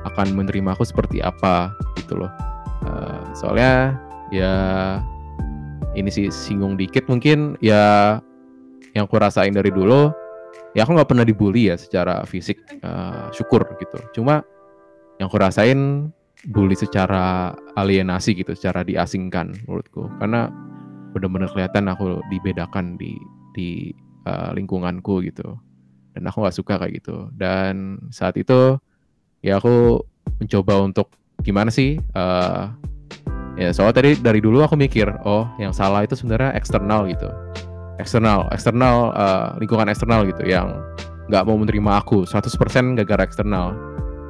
[0.03, 2.31] akan menerima aku seperti apa gitu loh.
[2.83, 3.95] Eh, soalnya
[4.33, 4.53] ya
[5.93, 8.17] ini sih singgung dikit mungkin ya
[8.97, 10.09] yang aku rasain dari dulu
[10.73, 12.59] ya aku nggak pernah dibully ya secara fisik.
[12.81, 13.97] Eh, syukur gitu.
[14.19, 14.43] Cuma
[15.21, 16.11] yang aku rasain
[16.51, 20.11] bully secara alienasi gitu secara diasingkan menurutku.
[20.19, 20.51] Karena
[21.13, 23.15] benar-benar kelihatan aku dibedakan di
[23.55, 23.93] di
[24.27, 25.55] eh, lingkunganku gitu.
[26.13, 27.31] Dan aku nggak suka kayak gitu.
[27.33, 28.77] Dan saat itu
[29.41, 30.01] ya aku
[30.41, 31.09] mencoba untuk
[31.41, 32.61] gimana sih eh,
[33.57, 37.29] ya soalnya tadi dari dulu aku mikir oh yang salah itu sebenarnya eksternal gitu.
[37.97, 40.69] Eksternal eksternal eh, lingkungan eksternal gitu yang
[41.31, 42.27] nggak mau menerima aku.
[42.27, 43.73] 100% gara-gara eksternal.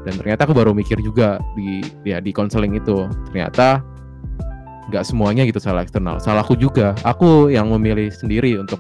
[0.04, 3.08] Dan ternyata aku baru mikir juga di ya di konseling itu.
[3.32, 3.80] Ternyata
[4.92, 6.20] nggak semuanya gitu salah eksternal.
[6.20, 6.92] Salahku juga.
[7.08, 8.78] Aku yang memilih sendiri untuk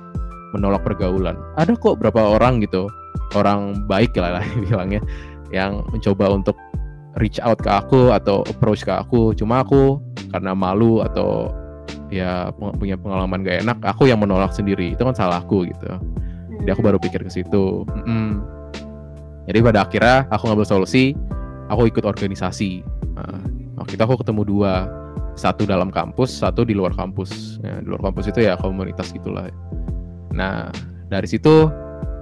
[0.54, 1.40] menolak pergaulan.
[1.58, 2.92] Ada kok berapa orang gitu
[3.34, 5.02] orang baik lah lah bilangnya
[5.54, 6.58] yang mencoba untuk
[7.22, 9.34] reach out ke aku atau approach ke aku.
[9.38, 10.02] Cuma aku
[10.34, 11.54] karena malu atau
[12.14, 14.94] ya punya pengalaman gak enak aku yang menolak sendiri.
[14.94, 15.90] Itu kan salahku gitu.
[16.64, 17.84] Jadi aku baru pikir ke situ.
[17.90, 18.40] Mm-mm.
[19.44, 21.12] jadi pada akhirnya aku ngambil solusi
[21.68, 22.80] aku ikut organisasi.
[23.20, 23.44] Nah,
[23.84, 24.74] waktu itu aku ketemu dua.
[25.34, 27.58] Satu dalam kampus satu di luar kampus.
[27.66, 29.50] Nah, di luar kampus itu ya komunitas gitulah.
[30.30, 30.70] Nah
[31.10, 31.74] dari situ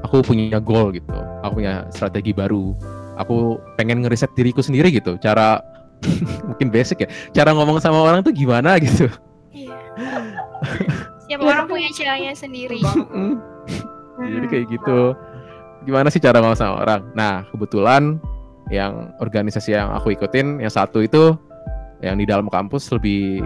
[0.08, 1.20] aku punya goal gitu.
[1.44, 2.72] Aku punya strategi baru
[3.19, 5.60] aku pengen ngeriset diriku sendiri gitu cara
[6.47, 9.10] mungkin basic ya cara ngomong sama orang tuh gimana gitu
[9.52, 9.76] Iya.
[11.28, 12.80] Setiap Iya, orang punya caranya sendiri.
[14.36, 15.15] Jadi kayak gitu.
[15.88, 17.02] Gimana sih cara ngomong sama orang?
[17.15, 18.19] Nah, kebetulan
[18.71, 21.36] yang organisasi yang aku ikutin, yang satu itu
[22.04, 23.43] yang di dalam kampus lebih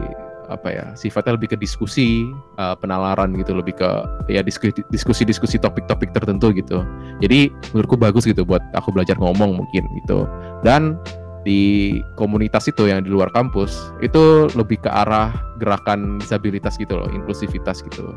[0.49, 2.25] apa ya sifatnya lebih ke diskusi
[2.59, 3.89] uh, penalaran gitu lebih ke
[4.29, 6.85] ya diskusi diskusi topik-topik tertentu gitu
[7.19, 10.29] jadi menurutku bagus gitu buat aku belajar ngomong mungkin gitu
[10.61, 10.99] dan
[11.45, 15.29] di komunitas itu yang di luar kampus itu lebih ke arah
[15.61, 18.09] gerakan disabilitas gitu loh, inklusivitas gitu.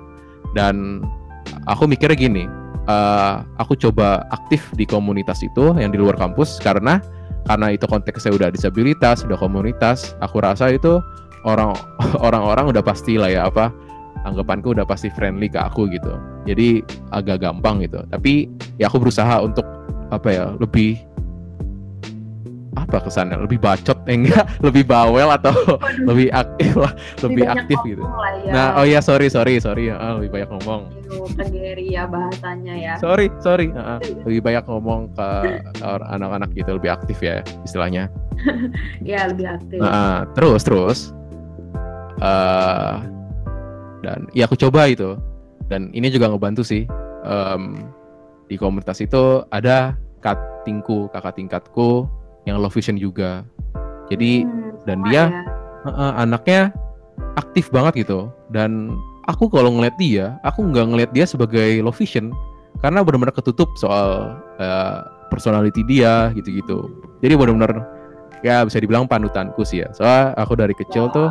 [0.57, 1.05] Dan
[1.69, 2.49] aku mikirnya gini,
[2.88, 7.05] uh, aku coba aktif di komunitas itu yang di luar kampus karena
[7.45, 10.99] karena itu konteksnya udah disabilitas, udah komunitas, aku rasa itu
[11.48, 11.72] orang
[12.26, 13.72] orang-orang udah pasti lah ya apa
[14.28, 16.12] anggapanku udah pasti friendly ke aku gitu.
[16.44, 16.84] Jadi
[17.14, 18.04] agak gampang gitu.
[18.12, 19.64] Tapi ya aku berusaha untuk
[20.12, 21.00] apa ya lebih
[22.78, 25.52] apa kesannya lebih bacot eh, enggak lebih bawel atau
[26.06, 28.04] lebih aktif lah lebih, lebih aktif gitu.
[28.46, 28.52] ya.
[28.54, 30.94] nah oh ya sorry sorry sorry uh, lebih banyak ngomong.
[31.88, 32.94] Ya bahasanya ya.
[33.02, 35.28] Sorry sorry uh, lebih banyak ngomong ke
[35.82, 38.06] anak-anak gitu lebih aktif ya istilahnya.
[39.02, 39.82] Ya lebih aktif.
[39.82, 41.11] Uh, terus terus
[42.22, 43.02] uh,
[44.02, 45.18] dan ya aku coba itu
[45.68, 46.87] dan ini juga ngebantu sih
[47.26, 47.90] um,
[48.48, 52.09] di komunitas itu ada katingku kakak tingkatku
[52.48, 53.44] yang low vision juga.
[54.09, 55.28] Jadi hmm, dan dia ya.
[55.85, 56.72] uh, anaknya
[57.37, 58.33] aktif banget gitu.
[58.48, 58.96] Dan
[59.28, 62.33] aku kalau ngeliat dia, aku nggak ngeliat dia sebagai low vision
[62.81, 66.88] karena benar-benar ketutup soal uh, personality dia gitu-gitu.
[67.20, 67.85] Jadi benar-benar
[68.40, 69.88] ya bisa dibilang panutanku sih ya.
[69.92, 71.14] Soalnya aku dari kecil wow.
[71.14, 71.28] tuh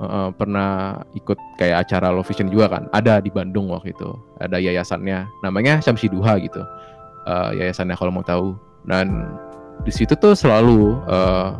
[0.00, 2.88] uh, pernah ikut kayak acara low vision juga kan.
[2.96, 4.10] Ada di Bandung waktu itu.
[4.40, 6.64] Ada yayasannya, namanya Syamsi Duha gitu.
[7.28, 8.56] Uh, yayasannya kalau mau tahu.
[8.88, 9.36] Dan
[9.84, 11.56] di situ tuh selalu uh,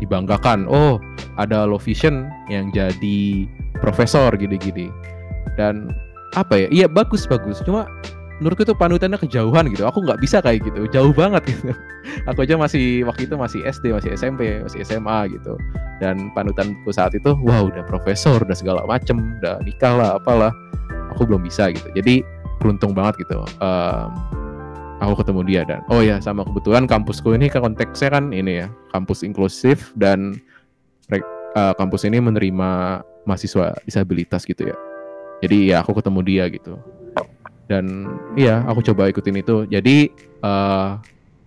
[0.00, 0.96] dibanggakan oh
[1.36, 3.44] ada low vision yang jadi
[3.84, 4.88] profesor gini-gini
[5.60, 5.92] dan
[6.32, 7.84] apa ya iya bagus bagus cuma
[8.40, 9.84] menurutku tuh panutannya kejauhan gitu.
[9.84, 10.88] Aku nggak bisa kayak gitu.
[10.88, 11.76] Jauh banget gitu.
[12.32, 15.60] Aku aja masih waktu itu masih SD masih SMP masih SMA gitu.
[16.00, 20.50] Dan panutanku saat itu wah udah profesor udah segala macem udah nikah lah apalah.
[21.14, 21.86] Aku belum bisa gitu.
[21.92, 22.24] Jadi
[22.58, 23.44] beruntung banget gitu.
[23.60, 24.08] Um,
[25.04, 28.66] aku ketemu dia dan oh ya sama kebetulan kampusku ini kan konteksnya kan ini ya
[28.92, 30.36] kampus inklusif dan
[31.56, 34.76] uh, kampus ini menerima mahasiswa disabilitas gitu ya.
[35.40, 36.76] Jadi ya aku ketemu dia gitu
[37.70, 40.10] dan iya aku coba ikutin itu jadi
[40.42, 40.98] uh,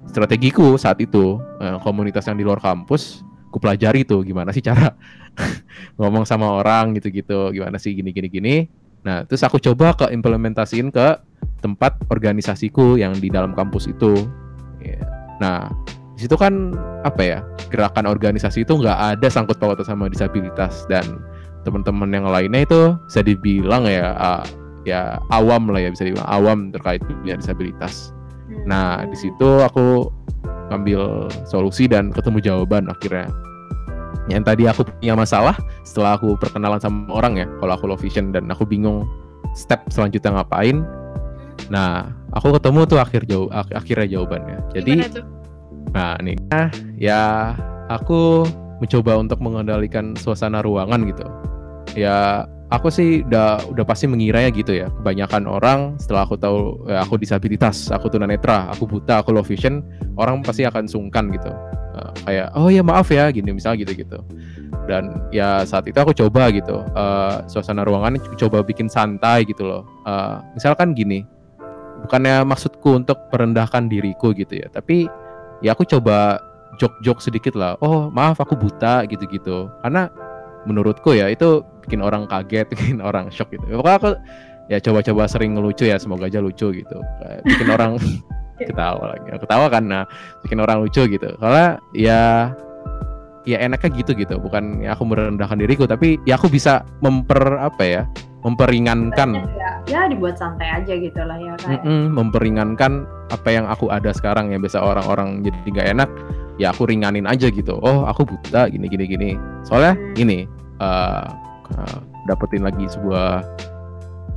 [0.07, 4.95] strategiku saat itu uh, komunitas yang di luar kampus ku pelajari tuh gimana sih cara
[5.99, 8.55] ngomong sama orang gitu-gitu gimana sih gini gini gini
[9.03, 11.19] nah terus aku coba ke implementasiin ke
[11.63, 14.27] tempat organisasiku yang di dalam kampus itu.
[14.83, 14.99] Ya.
[15.39, 15.71] Nah,
[16.19, 16.75] di situ kan
[17.07, 17.39] apa ya
[17.71, 21.23] gerakan organisasi itu nggak ada sangkut pautnya sama disabilitas dan
[21.63, 24.43] teman-teman yang lainnya itu bisa dibilang ya uh,
[24.83, 28.11] ya awam lah ya bisa dibilang awam terkait dunia disabilitas.
[28.67, 30.11] Nah di situ aku
[30.71, 33.31] ngambil solusi dan ketemu jawaban akhirnya.
[34.31, 38.31] Yang tadi aku punya masalah setelah aku perkenalan sama orang ya kalau aku low vision
[38.31, 39.03] dan aku bingung
[39.51, 40.87] step selanjutnya ngapain
[41.71, 44.57] Nah, aku ketemu tuh akhir jauh ak akhirnya jawabannya.
[44.75, 44.93] Jadi
[45.93, 47.21] Nah, nih nah, ya
[47.85, 48.49] aku
[48.81, 51.25] mencoba untuk mengendalikan suasana ruangan gitu.
[51.93, 54.89] Ya, aku sih udah udah pasti mengiranya gitu ya.
[54.89, 59.85] Kebanyakan orang setelah aku tahu ya, aku disabilitas, aku tunanetra, aku buta, aku low vision,
[60.17, 61.53] orang pasti akan sungkan gitu.
[61.93, 64.17] Uh, kayak oh ya maaf ya gini misalnya gitu-gitu.
[64.89, 66.81] Dan ya saat itu aku coba gitu.
[66.97, 69.85] Uh, suasana ruangan coba bikin santai gitu loh.
[70.03, 71.23] Uh, misalkan gini,
[72.03, 75.07] bukannya maksudku untuk merendahkan diriku gitu ya tapi
[75.63, 76.43] ya aku coba
[76.75, 80.11] jok-jok sedikit lah oh maaf aku buta gitu-gitu karena
[80.67, 83.63] menurutku ya itu bikin orang kaget bikin orang shock gitu.
[83.67, 84.11] Pokoknya aku
[84.71, 86.97] ya coba-coba sering ngelucu ya semoga aja lucu gitu.
[87.43, 87.99] Bikin orang
[88.67, 89.27] ketawa lagi.
[89.35, 90.03] Ketawa kan nah
[90.45, 91.29] bikin orang lucu gitu.
[91.37, 92.51] Karena ya
[93.43, 94.39] ya enaknya gitu gitu.
[94.39, 98.01] Bukan ya aku merendahkan diriku tapi ya aku bisa memper apa ya
[98.43, 99.39] memperingankan.
[99.55, 103.91] Ya, ya dibuat santai aja gitu lah ya kayak mm -mm, memperingankan apa yang aku
[103.91, 104.59] ada sekarang ya.
[104.59, 106.09] Biasa orang-orang jadi nggak enak
[106.61, 107.79] ya aku ringanin aja gitu.
[107.81, 109.29] Oh aku buta gini gini gini.
[109.65, 110.23] Soalnya hmm.
[110.23, 110.39] ini
[110.79, 111.25] uh,
[111.77, 113.43] uh, dapetin lagi sebuah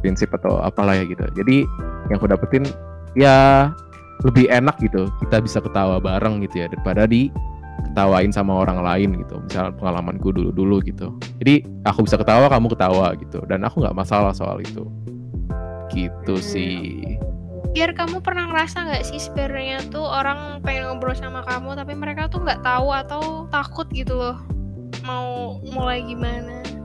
[0.00, 1.24] prinsip atau apalah ya gitu.
[1.34, 1.66] Jadi
[2.12, 2.64] yang aku dapetin
[3.18, 3.70] ya
[4.24, 5.08] lebih enak gitu.
[5.26, 7.28] Kita bisa ketawa bareng gitu ya daripada di
[7.92, 9.40] ketawain sama orang lain gitu.
[9.42, 11.12] Misal pengalamanku dulu dulu gitu.
[11.42, 13.42] Jadi aku bisa ketawa kamu ketawa gitu.
[13.50, 14.86] Dan aku nggak masalah soal itu.
[15.90, 16.44] Gitu hmm.
[16.44, 16.76] sih.
[17.76, 22.24] Biar kamu pernah ngerasa nggak sih sebenarnya tuh orang pengen ngobrol sama kamu tapi mereka
[22.32, 24.40] tuh nggak tahu atau takut gitu loh?
[25.04, 26.75] Mau mulai gimana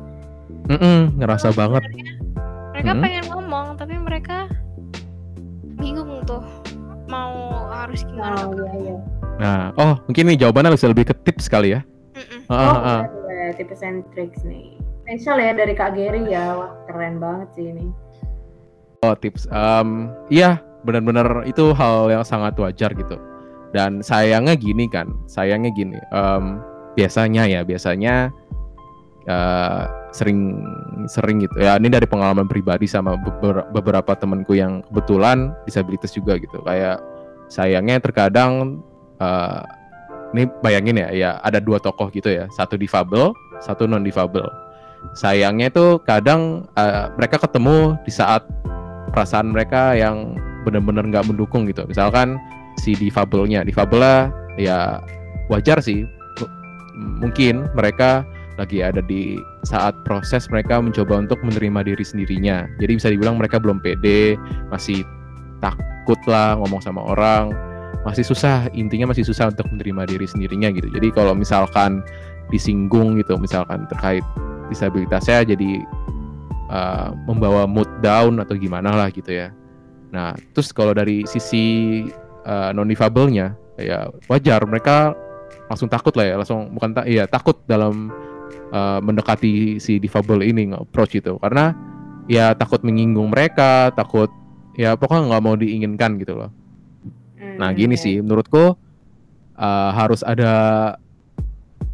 [0.70, 1.84] mm -mm, ngerasa Karena banget
[2.72, 3.04] mereka mm -hmm.
[3.04, 4.38] pengen ngomong tapi mereka
[5.82, 6.44] bingung tuh
[7.10, 8.98] mau harus gimana oh, iya, iya.
[9.42, 11.82] Nah, oh mungkin nih jawabannya bisa lebih ke tips kali ya.
[12.14, 12.42] Mm -mm.
[12.54, 13.02] Oh, uh, uh.
[13.26, 14.78] Ya, tips and tricks nih.
[15.02, 17.90] Spesial ya dari Kak Gary ya, wah keren banget sih ini.
[19.02, 23.18] Oh tips, um, iya benar-benar itu hal yang sangat wajar gitu.
[23.72, 26.60] dan sayangnya gini kan sayangnya gini um,
[27.00, 28.28] biasanya ya biasanya
[29.32, 30.64] uh, sering
[31.08, 31.56] sering gitu.
[31.60, 36.60] Ya ini dari pengalaman pribadi sama beber, beberapa temanku yang kebetulan disabilitas juga gitu.
[36.64, 37.00] Kayak
[37.48, 38.84] sayangnya terkadang
[39.24, 39.64] uh,
[40.36, 42.48] ini bayangin ya ya ada dua tokoh gitu ya.
[42.52, 43.32] Satu difabel
[43.64, 44.46] satu non difabel
[45.18, 48.46] sayangnya itu kadang uh, mereka ketemu di saat
[49.12, 51.84] perasaan mereka yang benar-benar nggak mendukung gitu.
[51.90, 52.38] Misalkan
[52.80, 53.66] si difabelnya.
[53.66, 55.02] Difabelnya ya
[55.50, 56.06] wajar sih.
[56.96, 58.28] Mungkin mereka
[58.60, 62.68] lagi ada di saat proses mereka mencoba untuk menerima diri sendirinya.
[62.80, 64.36] Jadi bisa dibilang mereka belum pede
[64.74, 65.06] masih
[65.64, 67.54] takut lah ngomong sama orang
[68.02, 70.90] masih susah intinya masih susah untuk menerima diri sendirinya gitu.
[70.90, 72.02] Jadi kalau misalkan
[72.50, 74.26] disinggung gitu misalkan terkait
[74.68, 75.86] disabilitasnya jadi
[76.74, 79.54] uh, membawa mood down atau gimana lah gitu ya.
[80.10, 82.04] Nah terus kalau dari sisi
[82.44, 85.14] uh, non difabelnya ya wajar mereka
[85.70, 88.12] langsung takut lah ya langsung bukan tak iya takut dalam
[88.72, 91.38] uh, mendekati si difabel ini approach itu.
[91.42, 91.74] Karena
[92.30, 94.30] ya takut menyinggung mereka takut
[94.80, 96.52] ya pokoknya nggak mau diinginkan gitu loh.
[97.36, 98.04] Hmm, nah gini okay.
[98.04, 98.76] sih menurutku
[99.58, 100.54] uh, harus ada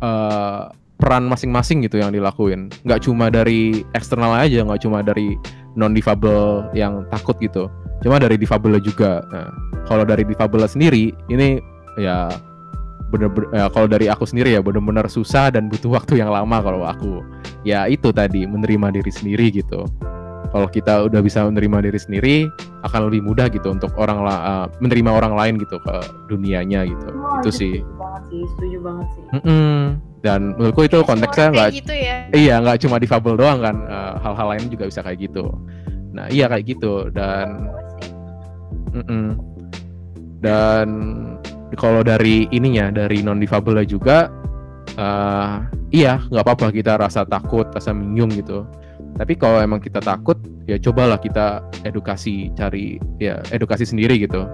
[0.04, 2.70] uh, peran masing-masing gitu yang dilakuin.
[2.86, 5.38] Nggak cuma dari eksternal aja nggak cuma dari
[5.78, 7.70] non difabel yang takut gitu.
[8.02, 9.22] Cuma dari difabelnya juga.
[9.30, 9.50] Nah
[9.86, 11.62] kalau dari difabel sendiri ini
[11.98, 12.30] ya
[13.12, 16.60] bener, bener ya, kalau dari aku sendiri ya benar-benar susah dan butuh waktu yang lama
[16.60, 17.24] kalau aku
[17.64, 19.88] ya itu tadi menerima diri sendiri gitu.
[20.48, 22.36] Kalau kita udah bisa menerima diri sendiri
[22.88, 25.96] akan lebih mudah gitu untuk orang uh, menerima orang lain gitu ke
[26.32, 27.08] dunianya gitu.
[27.12, 27.74] Oh, itu sih.
[27.84, 29.24] banget sih setuju banget sih.
[29.36, 29.76] Mm -mm.
[30.24, 32.18] dan menurutku itu konteksnya nggak gitu ya?
[32.34, 35.52] iya nggak cuma difabel doang kan eh, hal-hal uh, lain juga bisa kayak gitu.
[36.16, 37.68] Nah iya kayak gitu dan
[38.96, 39.58] mm -mm
[40.42, 40.88] dan
[41.76, 44.32] kalau dari ininya dari non difabel juga
[44.96, 45.60] uh,
[45.92, 46.68] iya nggak apa-apa.
[46.72, 48.64] Kita rasa takut rasa mingung gitu.
[49.18, 50.38] Tapi kalau emang kita takut
[50.70, 54.48] ya cobalah kita edukasi cari ya edukasi sendiri gitu.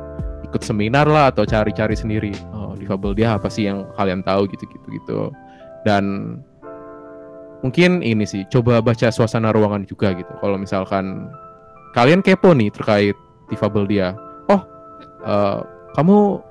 [0.50, 2.34] Ikut seminar lah atau cari-cari sendiri.
[2.56, 4.88] Oh difabel dia apa sih yang kalian tahu gitu gitu.
[4.90, 5.20] Gitu
[5.84, 6.36] dan
[7.62, 10.32] mungkin ini sih coba baca suasana ruangan juga gitu.
[10.40, 11.28] Kalau misalkan
[11.94, 13.16] kalian kepo nih terkait
[13.52, 14.16] difabel dia.
[14.48, 14.64] Oh
[15.28, 15.62] uh,
[15.94, 16.42] kamu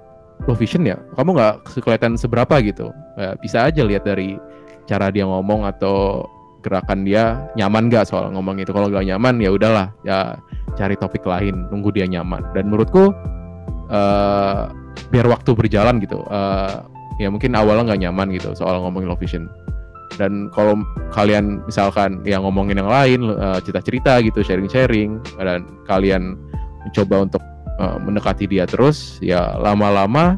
[0.46, 0.96] low vision ya?
[1.14, 2.90] Kamu nggak kelihatan seberapa gitu?
[3.18, 4.38] Ya, bisa aja lihat dari
[4.86, 6.26] cara dia ngomong atau
[6.62, 8.70] gerakan dia nyaman gak soal ngomong itu?
[8.70, 10.38] Kalau gak nyaman ya udahlah ya
[10.78, 12.42] cari topik lain nunggu dia nyaman.
[12.54, 13.10] Dan menurutku
[13.90, 14.70] uh,
[15.12, 16.86] biar waktu berjalan gitu uh,
[17.20, 19.46] ya mungkin awalnya nggak nyaman gitu soal ngomongin low vision.
[20.16, 20.76] Dan kalau
[21.12, 26.36] kalian misalkan ya ngomongin yang lain uh, cerita-cerita gitu sharing-sharing dan kalian
[26.84, 27.42] mencoba untuk
[27.80, 30.36] uh, mendekati dia terus ya lama-lama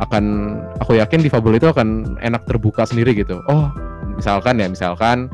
[0.00, 3.40] akan aku yakin difabel itu akan enak terbuka sendiri gitu.
[3.52, 3.68] Oh
[4.16, 5.28] misalkan ya misalkan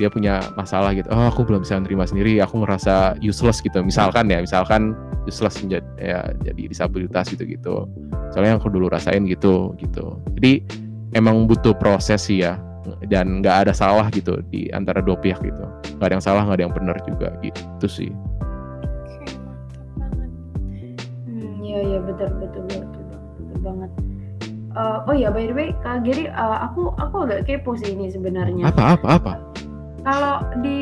[0.00, 1.10] dia punya masalah gitu.
[1.12, 3.84] Oh aku belum bisa menerima sendiri aku ngerasa useless gitu.
[3.84, 4.96] Misalkan ya misalkan
[5.28, 7.84] useless menjadi ya jadi disabilitas gitu gitu
[8.32, 10.16] soalnya aku dulu rasain gitu gitu.
[10.40, 10.64] Jadi
[11.12, 12.56] emang butuh proses sih ya
[13.12, 15.64] dan nggak ada salah gitu di antara dua pihak gitu.
[16.00, 18.12] Nggak ada yang salah nggak ada yang benar juga gitu sih
[21.98, 23.90] iya betul betul betul, betul banget
[24.78, 28.06] uh, oh ya by the way kak Giri uh, aku aku agak kepo sih ini
[28.06, 29.32] sebenarnya apa apa apa
[30.06, 30.78] kalau di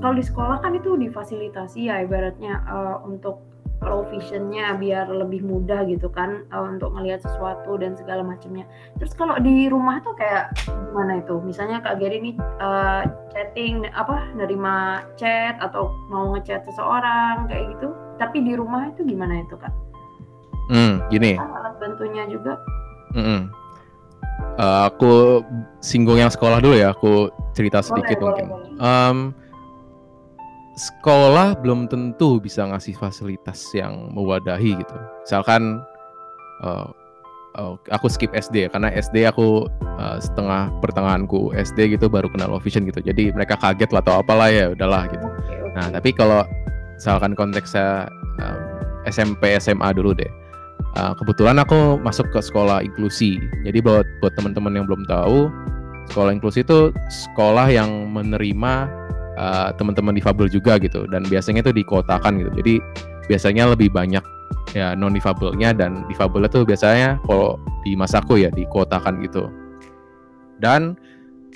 [0.00, 3.44] kalau di sekolah kan itu difasilitasi ya ibaratnya uh, untuk
[3.84, 8.64] low visionnya biar lebih mudah gitu kan uh, untuk melihat sesuatu dan segala macamnya.
[8.96, 11.36] Terus kalau di rumah tuh kayak gimana itu?
[11.44, 17.92] Misalnya Kak Geri nih uh, chatting apa nerima chat atau mau ngechat seseorang kayak gitu.
[18.16, 19.83] Tapi di rumah itu gimana itu Kak?
[20.72, 21.36] Hmm, gini.
[21.36, 22.56] Alat bantunya juga.
[23.12, 23.40] Mm -mm.
[24.54, 25.42] Uh, aku
[25.82, 26.94] singgung yang sekolah dulu ya.
[26.94, 28.46] Aku cerita sedikit boleh, mungkin.
[28.50, 29.18] Boleh, Um,
[30.74, 34.96] sekolah belum tentu bisa ngasih fasilitas yang mewadahi gitu.
[35.22, 35.78] Misalkan
[36.66, 36.90] uh,
[37.58, 42.62] uh, aku skip SD karena SD aku uh, setengah pertengahanku SD gitu baru kenal low
[42.62, 42.98] vision gitu.
[43.02, 45.26] Jadi mereka kaget lah atau apalah ya udahlah gitu.
[45.26, 45.74] Okay, okay.
[45.78, 46.42] Nah tapi kalau
[46.98, 48.10] misalkan konteksnya
[48.42, 48.58] um,
[49.06, 50.30] SMP SMA dulu deh.
[50.94, 53.42] Uh, kebetulan aku masuk ke sekolah inklusi.
[53.66, 55.50] Jadi buat buat teman-teman yang belum tahu,
[56.14, 58.86] sekolah inklusi itu sekolah yang menerima
[59.34, 61.10] uh, teman-teman difabel juga gitu.
[61.10, 62.50] Dan biasanya itu dikotakan gitu.
[62.62, 62.74] Jadi
[63.26, 64.22] biasanya lebih banyak
[64.70, 69.50] ya non difabelnya dan difabelnya tuh biasanya kalau di masaku ya dikotakan gitu.
[70.62, 70.94] Dan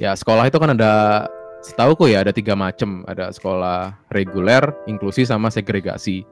[0.02, 1.26] ya sekolah itu kan ada
[1.62, 6.22] setahu ya ada tiga macam ada sekolah reguler inklusi sama segregasi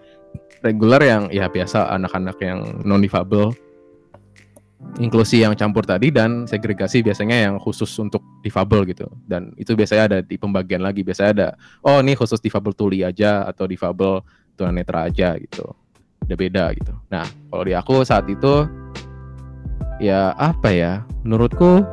[0.64, 3.52] reguler yang ya biasa anak-anak yang non difabel
[5.00, 9.09] inklusi yang campur tadi dan segregasi biasanya yang khusus untuk difabel gitu.
[9.26, 11.02] Dan itu biasanya ada di pembagian lagi.
[11.04, 11.48] Biasanya ada
[11.84, 14.22] oh ini khusus difabel tuli aja atau difabel
[14.57, 15.74] tunanetra aja gitu.
[16.24, 16.94] Udah beda gitu.
[17.12, 18.68] Nah kalau di aku saat itu
[20.00, 20.92] ya apa ya
[21.24, 21.84] menurutku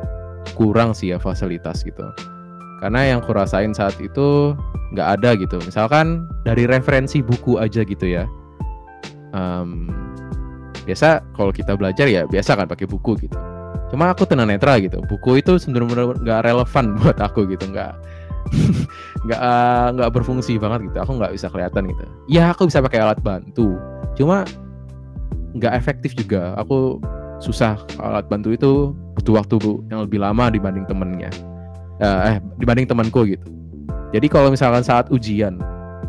[0.56, 2.04] kurang sih ya fasilitas gitu.
[2.80, 4.52] Karena yang kurasain saat itu
[4.92, 5.56] nggak ada gitu.
[5.64, 8.28] Misalkan dari referensi buku aja gitu ya
[9.34, 9.90] um,
[10.86, 13.36] biasa kalau kita belajar ya biasa kan pakai buku gitu.
[13.90, 15.02] Cuma aku tunanetra gitu.
[15.04, 17.68] Buku itu sebenarnya nggak relevan buat aku gitu.
[17.68, 17.92] Nggak
[19.26, 20.98] nggak uh, nggak berfungsi banget gitu.
[21.02, 22.04] Aku nggak bisa kelihatan gitu.
[22.30, 23.76] Ya aku bisa pakai alat bantu.
[24.14, 24.46] Cuma
[25.58, 26.54] nggak efektif juga.
[26.60, 27.02] Aku
[27.42, 27.76] susah.
[27.98, 29.56] Alat bantu itu butuh waktu
[29.90, 31.32] yang lebih lama dibanding temennya.
[32.02, 33.46] Uh, eh dibanding temanku gitu.
[34.14, 35.58] Jadi kalau misalkan saat ujian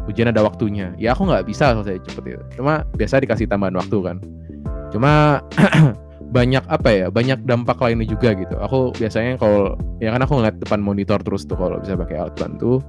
[0.10, 0.94] ujian ada waktunya.
[0.98, 2.44] Ya aku nggak bisa selesai cepet itu.
[2.62, 4.18] Cuma biasa dikasih tambahan waktu kan.
[4.94, 5.42] Cuma
[6.36, 8.56] banyak apa ya banyak dampak lainnya juga gitu.
[8.62, 12.36] Aku biasanya kalau ya kan aku ngeliat depan monitor terus tuh kalau bisa pakai alat
[12.38, 12.82] bantu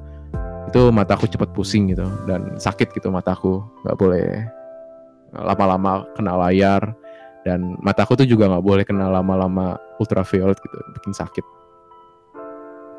[0.66, 4.26] itu mataku cepet pusing gitu dan sakit gitu mataku nggak boleh
[5.30, 6.82] lama-lama kena layar
[7.46, 11.44] dan mataku tuh juga nggak boleh kena lama-lama ultraviolet gitu bikin sakit.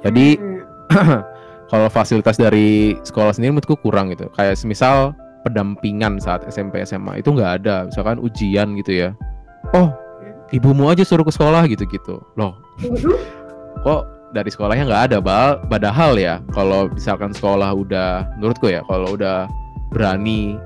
[0.07, 1.21] Jadi hmm.
[1.67, 4.31] kalau fasilitas dari sekolah sendiri menurutku kurang gitu.
[4.35, 7.87] Kayak semisal pendampingan saat SMP SMA itu nggak ada.
[7.87, 9.09] Misalkan ujian gitu ya.
[9.75, 9.91] Oh
[10.55, 12.55] ibumu aja suruh ke sekolah gitu gitu loh
[13.83, 14.03] kok
[14.35, 15.55] dari sekolahnya nggak ada bal?
[15.71, 19.47] Padahal ya kalau misalkan sekolah udah menurutku ya kalau udah
[19.95, 20.59] berani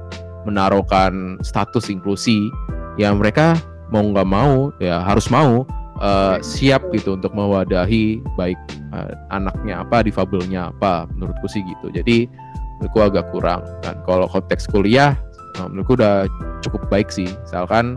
[0.50, 2.50] menaruhkan status inklusi
[2.98, 3.54] ya mereka
[3.94, 5.62] mau nggak mau ya harus mau
[6.02, 8.58] uh, siap gitu untuk mewadahi baik
[8.92, 11.94] uh, anaknya apa difabelnya apa menurutku sih gitu.
[11.94, 12.26] Jadi
[12.82, 13.62] menurutku agak kurang.
[13.86, 15.16] Dan kalau konteks kuliah
[15.62, 16.26] uh, menurutku udah
[16.66, 17.30] cukup baik sih.
[17.30, 17.96] Misalkan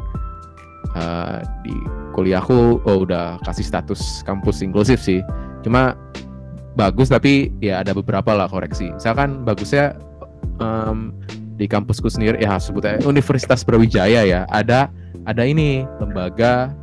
[0.95, 1.75] uh, di
[2.15, 5.25] kuliahku oh udah kasih status kampus inklusif sih.
[5.65, 5.97] Cuma
[6.77, 8.93] bagus tapi ya ada beberapa lah koreksi.
[8.95, 9.97] Misalkan bagusnya
[10.61, 11.17] um,
[11.55, 14.91] di kampusku sendiri ya sebutnya Universitas Brawijaya ya ada
[15.25, 16.75] ada ini lembaga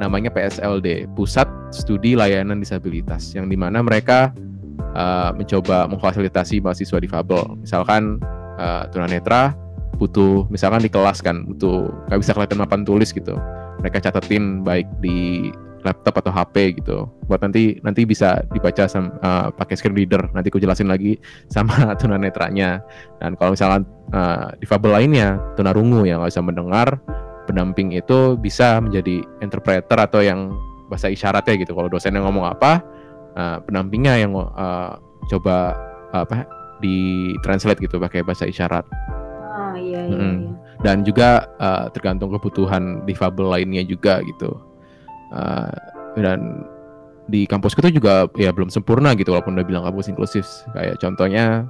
[0.00, 4.32] namanya PSLD Pusat Studi Layanan Disabilitas yang di mana mereka
[4.96, 7.60] uh, mencoba memfasilitasi mahasiswa difabel.
[7.60, 8.16] Misalkan
[8.56, 9.52] uh, tunanetra
[10.00, 13.36] butuh, misalkan di kelas kan butuh nggak bisa kelihatan papan tulis gitu.
[13.84, 15.52] Mereka catetin baik di
[15.84, 20.52] laptop atau HP gitu buat nanti nanti bisa dibaca sama uh, pakai screen reader nanti
[20.52, 21.16] aku jelasin lagi
[21.54, 22.84] sama tunanetranya
[23.20, 26.88] dan kalau misalkan uh, difabel lainnya tunarungu yang nggak bisa mendengar
[27.50, 30.54] pendamping itu bisa menjadi interpreter atau yang
[30.86, 32.82] bahasa isyaratnya gitu kalau dosen yang ngomong apa
[33.34, 34.94] uh, pendampingnya yang uh,
[35.26, 35.74] coba
[36.14, 36.46] uh, apa
[36.78, 38.86] di translate gitu pakai bahasa isyarat.
[39.50, 40.16] Oh iya iya.
[40.16, 40.38] Hmm.
[40.46, 40.50] iya.
[40.80, 44.56] Dan juga uh, tergantung kebutuhan difabel lainnya juga gitu.
[45.34, 45.68] Uh,
[46.16, 46.64] dan
[47.30, 51.68] di kampus kita juga ya belum sempurna gitu walaupun udah bilang kampus inklusif kayak contohnya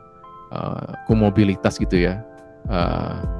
[0.54, 2.22] uh, mobilitas gitu ya.
[2.70, 3.39] Uh,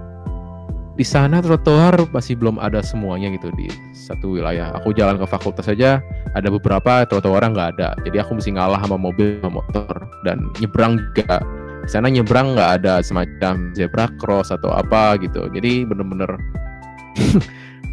[1.01, 4.69] di sana trotoar masih belum ada semuanya gitu di satu wilayah.
[4.77, 6.05] Aku jalan ke fakultas saja
[6.37, 7.97] ada beberapa trotoar nggak ada.
[8.05, 9.97] Jadi aku mesti ngalah sama mobil sama motor
[10.29, 11.41] dan nyebrang juga.
[11.81, 15.49] Di sana nyebrang nggak ada semacam zebra cross atau apa gitu.
[15.49, 16.37] Jadi bener-bener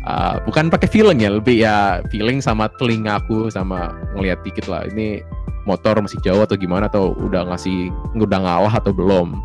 [0.04, 4.84] uh, bukan pakai feeling ya, lebih ya feeling sama telinga aku sama ngelihat dikit lah.
[4.84, 5.24] Ini
[5.64, 7.88] motor masih jauh atau gimana atau udah ngasih
[8.20, 9.40] udah ngalah atau belum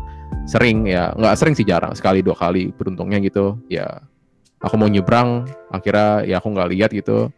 [0.45, 3.57] sering ya nggak sering sih jarang sekali dua kali beruntungnya gitu.
[3.71, 4.03] Ya
[4.63, 7.31] aku mau nyebrang akhirnya ya aku nggak lihat gitu.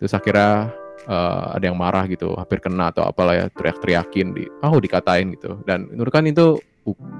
[0.00, 0.74] Terus akhirnya
[1.06, 5.62] uh, ada yang marah gitu hampir kena atau apalah ya teriak-teriakin di oh dikatain gitu.
[5.64, 6.58] Dan menurut kan itu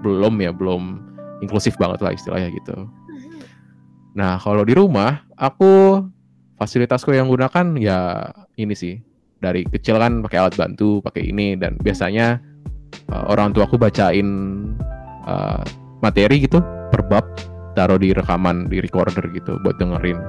[0.03, 0.83] belum ya belum
[1.43, 2.91] inklusif banget lah istilahnya gitu.
[4.19, 6.03] Nah kalau di rumah aku
[6.59, 8.99] fasilitasku yang gunakan ya ini sih.
[9.43, 12.39] Dari kecil kan pakai alat bantu pakai ini dan biasanya
[13.11, 14.31] uh, orang tua aku bacain
[15.27, 15.63] uh,
[16.03, 16.59] materi gitu
[16.91, 17.25] per bab
[17.73, 20.21] taruh di rekaman di recorder gitu buat dengerin.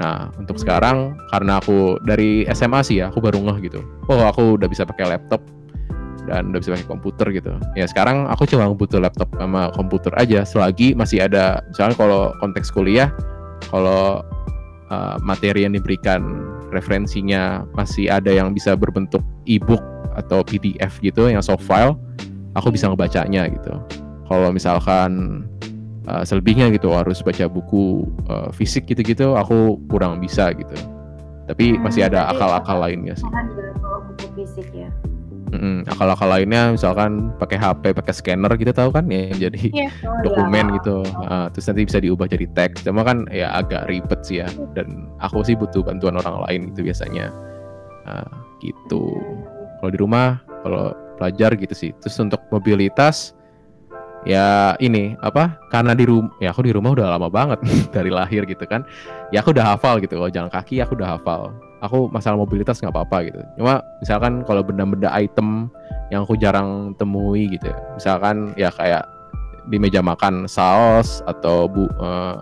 [0.00, 3.80] Nah untuk sekarang karena aku dari SMA sih ya aku baru ngeh gitu.
[4.10, 5.42] Oh aku udah bisa pakai laptop
[6.26, 7.52] dan udah bisa pakai komputer gitu.
[7.78, 12.72] Ya sekarang aku cuma butuh laptop sama komputer aja selagi masih ada misalnya kalau konteks
[12.74, 13.12] kuliah
[13.70, 14.26] kalau
[14.90, 19.84] uh, materi yang diberikan referensinya masih ada yang bisa berbentuk e-book
[20.16, 21.96] atau PDF gitu yang soft file,
[22.52, 23.76] aku bisa ngebacanya gitu
[24.32, 25.44] kalau misalkan
[26.08, 30.72] uh, selebihnya gitu harus baca buku uh, fisik gitu-gitu aku kurang bisa gitu
[31.44, 34.88] tapi hmm, masih ada akal-akal lainnya sih buku fisik ya
[35.52, 35.84] Mm-mm.
[35.84, 39.88] Akal-akal lainnya misalkan pakai HP, pakai scanner gitu tahu kan ya jadi Iya.
[40.08, 40.76] Oh, dokumen iya.
[40.80, 40.96] gitu.
[41.28, 42.88] Ah, terus nanti bisa diubah jadi teks.
[42.88, 44.48] Cuma kan ya agak ribet sih ya.
[44.72, 47.28] Dan aku sih butuh bantuan orang lain gitu biasanya.
[48.08, 48.32] Ah,
[48.64, 49.12] gitu.
[49.84, 51.92] Kalau di rumah, kalau pelajar gitu sih.
[52.00, 53.36] Terus untuk mobilitas
[54.22, 55.58] ya ini apa?
[55.70, 57.58] Karena di rumah ya aku di rumah udah lama banget
[57.96, 58.86] dari lahir gitu kan.
[59.34, 60.18] Ya aku udah hafal gitu.
[60.18, 61.50] Kalau jalan kaki aku udah hafal.
[61.82, 63.40] Aku masalah mobilitas nggak apa-apa gitu.
[63.58, 65.66] Cuma misalkan kalau benda-benda item
[66.14, 67.78] yang aku jarang temui gitu ya.
[67.98, 69.02] Misalkan ya kayak
[69.70, 72.34] di meja makan saus atau bu eh,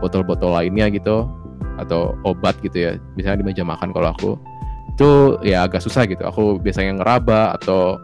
[0.00, 1.28] botol-botol lainnya gitu
[1.76, 2.90] atau obat gitu ya.
[3.20, 4.30] Misalnya di meja makan kalau aku
[4.96, 6.24] itu ya agak susah gitu.
[6.24, 8.00] Aku biasanya ngeraba atau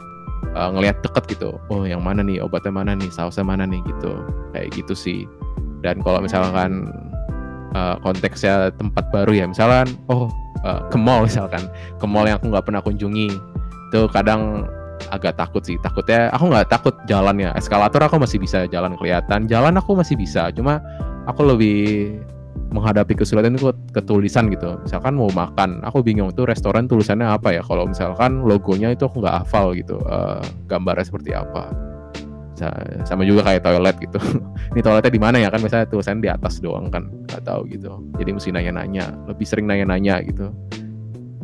[0.57, 1.51] uh, ngelihat deket gitu.
[1.69, 4.13] Oh, yang mana nih obatnya mana nih, sausnya mana nih gitu.
[4.57, 5.21] Kayak gitu sih.
[5.83, 6.93] Dan kalau misalkan
[7.75, 10.31] uh, konteksnya tempat baru ya, misalkan oh
[10.63, 11.67] uh, ke mall misalkan,
[11.99, 13.29] ke mall yang aku nggak pernah kunjungi,
[13.91, 14.67] itu kadang
[15.11, 15.77] agak takut sih.
[15.83, 17.51] Takutnya aku nggak takut jalannya.
[17.59, 20.55] Eskalator aku masih bisa jalan kelihatan, jalan aku masih bisa.
[20.55, 20.79] Cuma
[21.27, 21.79] aku lebih
[22.73, 24.81] menghadapi kesulitan itu ke tulisan gitu.
[24.83, 27.63] Misalkan mau makan, aku bingung tuh restoran tulisannya apa ya.
[27.63, 31.69] Kalau misalkan logonya itu aku nggak hafal gitu, eh, gambarnya seperti apa.
[32.57, 32.73] Sa-
[33.09, 34.19] Sama juga kayak toilet gitu.
[34.73, 35.61] Ini toiletnya di mana ya kan?
[35.61, 38.01] Misalnya tulisannya di atas doang kan, nggak tahu gitu.
[38.17, 40.49] Jadi mesti nanya-nanya, lebih sering nanya-nanya gitu.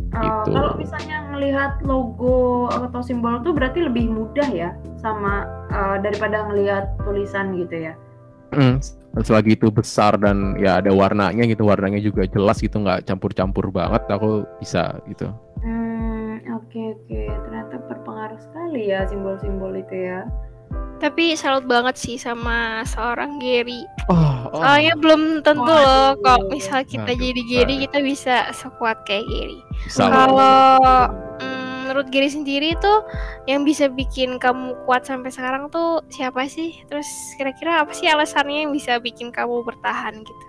[0.08, 0.50] Oh, Gitu.
[0.56, 6.96] Kalau misalnya ngelihat logo atau simbol tuh berarti lebih mudah ya sama eh, daripada ngelihat
[7.04, 7.94] tulisan gitu ya.
[8.54, 8.80] Mm,
[9.24, 14.04] selagi itu besar dan ya ada warnanya gitu, warnanya juga jelas gitu, nggak campur-campur banget.
[14.08, 15.28] Aku bisa gitu.
[15.60, 17.20] Hmm, oke oke.
[17.26, 20.22] Ternyata berpengaruh sekali ya simbol-simbol itu ya.
[20.98, 23.86] Tapi salut banget sih sama seorang Gary.
[24.10, 25.78] Oh, Soalnya belum tentu Waduh.
[25.86, 27.82] loh kalau misal kita Aduh, jadi Gary aduh.
[27.86, 29.60] kita bisa sekuat kayak Gary.
[29.94, 31.06] Kalau
[31.88, 33.00] menurut Gary sendiri tuh
[33.48, 36.84] yang bisa bikin kamu kuat sampai sekarang tuh siapa sih?
[36.92, 37.08] Terus
[37.40, 40.44] kira-kira apa sih alasannya yang bisa bikin kamu bertahan gitu?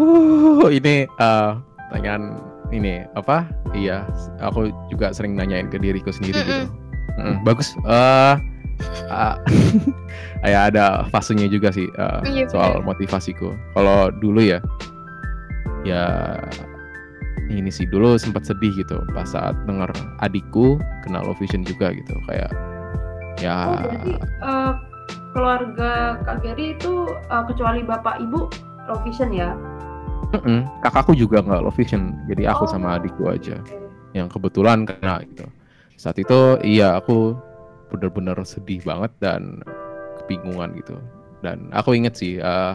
[0.00, 1.50] Huh, ini eh
[1.92, 2.40] pertanyaan
[2.72, 3.44] ini apa?
[3.76, 4.08] Iya,
[4.40, 6.64] aku juga sering nanyain ke diriku sendiri gitu.
[7.20, 7.76] Mm, bagus.
[7.84, 8.34] Eh
[9.12, 9.36] ah,
[10.48, 13.52] ya ada fasenya juga sih eh, Iya, soal motivasiku.
[13.76, 14.64] Kalau dulu ya,
[15.84, 16.40] ya
[17.48, 22.14] ini sih dulu sempat sedih gitu pas saat denger adikku kena low vision juga gitu
[22.26, 22.50] kayak
[23.38, 24.72] ya Oh berarti eh,
[25.32, 28.46] keluarga Kak Gary itu eh, kecuali bapak ibu
[28.86, 29.52] low vision ya?
[30.32, 32.70] mm-mm, kakakku juga nggak low vision jadi aku Oh.
[32.70, 33.76] sama adikku aja Oke.
[34.12, 35.44] yang kebetulan kena gitu.
[35.96, 37.36] Saat itu iya aku
[37.88, 39.60] bener-bener sedih banget dan
[40.18, 40.96] kebingungan gitu.
[41.40, 42.72] Dan aku inget sih eh,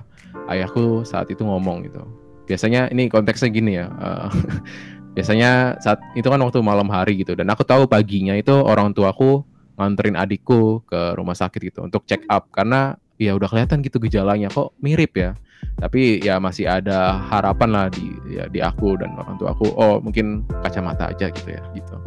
[0.48, 2.06] ayahku saat itu ngomong gitu.
[2.48, 3.92] Biasanya ini konteksnya gini ya.
[3.92, 4.30] eh,
[5.18, 9.42] biasanya saat itu kan waktu malam hari gitu dan aku tahu paginya itu orang tuaku
[9.74, 14.46] nganterin adikku ke rumah sakit gitu untuk check up karena ya udah kelihatan gitu gejalanya
[14.54, 15.34] kok mirip ya
[15.82, 19.98] tapi ya masih ada harapan lah di ya, di aku dan orang tua aku oh
[19.98, 21.98] mungkin kacamata aja gitu ya gitu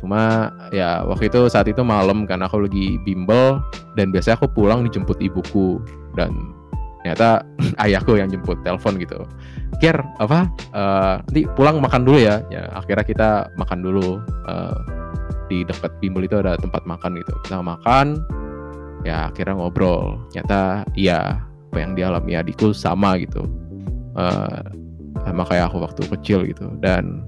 [0.00, 3.60] cuma ya waktu itu saat itu malam karena aku lagi bimbel
[4.00, 5.76] dan biasanya aku pulang dijemput ibuku
[6.16, 6.32] dan
[7.00, 7.44] ternyata
[7.84, 9.24] ayahku yang jemput telepon gitu.
[9.80, 10.46] Ger apa?
[10.76, 12.44] Eh, nanti pulang makan dulu ya.
[12.52, 14.20] Ya akhirnya kita makan dulu.
[14.48, 14.78] Eh,
[15.50, 17.34] di dekat bimbel itu ada tempat makan gitu.
[17.42, 18.22] Kita makan
[19.02, 20.20] ya akhirnya ngobrol.
[20.30, 23.48] Ternyata iya apa yang dialami adikku sama gitu.
[24.14, 24.62] Eh,
[25.26, 26.70] sama kayak aku waktu kecil gitu.
[26.78, 27.24] Dan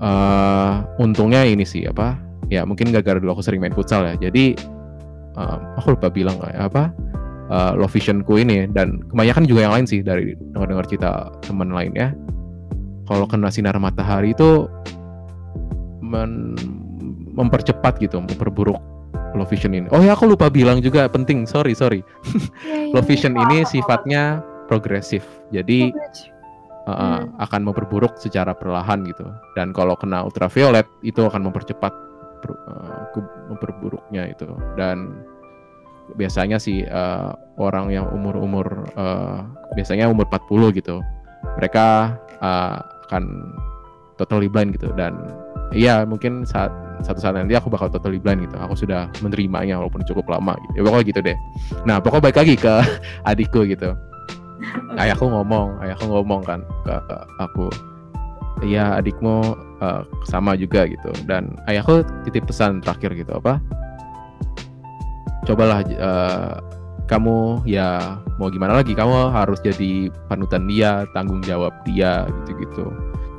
[0.00, 2.16] eh untungnya ini sih apa
[2.48, 4.14] ya mungkin gara-gara dulu aku sering main futsal ya.
[4.16, 4.56] Jadi
[5.36, 6.94] eh, aku lupa bilang ya, apa
[7.50, 8.70] eh, low visionku ini.
[8.70, 11.10] Dan kebanyakan juga yang lain sih dari dengar-dengar cerita
[11.42, 12.14] teman lainnya
[13.04, 14.70] kalau kena sinar matahari itu
[16.00, 16.54] men-
[17.34, 18.78] mempercepat gitu memperburuk
[19.34, 19.86] low vision ini.
[19.94, 21.46] Oh ya aku lupa bilang juga penting.
[21.46, 22.02] Sorry sorry.
[22.66, 25.22] Iya, low vision ini sifatnya progresif.
[25.54, 27.30] Jadi uh, Hmm.
[27.38, 29.22] akan memperburuk secara perlahan gitu.
[29.54, 31.92] Dan kalau kena ultraviolet itu akan mempercepat
[32.42, 33.06] per- uh,
[33.46, 34.50] memperburuknya itu.
[34.74, 35.22] Dan
[36.16, 39.44] biasanya sih uh, orang yang umur-umur uh,
[39.74, 41.02] biasanya umur 40 gitu
[41.56, 43.54] mereka uh, akan
[44.20, 44.92] totally blind gitu.
[44.92, 45.16] Dan
[45.72, 46.68] iya mungkin saat
[47.00, 48.60] satu saat nanti aku bakal totally blind gitu.
[48.60, 50.80] Aku sudah menerimanya walaupun cukup lama gitu.
[50.80, 51.36] Ya pokoknya gitu deh.
[51.88, 52.74] Nah pokoknya balik lagi ke
[53.30, 53.96] adikku gitu.
[55.00, 57.72] Ayahku ngomong ayahku ngomong kan ke, ke aku
[58.60, 61.08] iya adikmu eh, sama juga gitu.
[61.24, 63.56] Dan ayahku titip pesan terakhir gitu apa
[65.48, 66.54] cobalah eh,
[67.08, 68.94] kamu ya mau gimana lagi?
[68.94, 72.86] Kamu harus jadi panutan dia tanggung jawab dia gitu gitu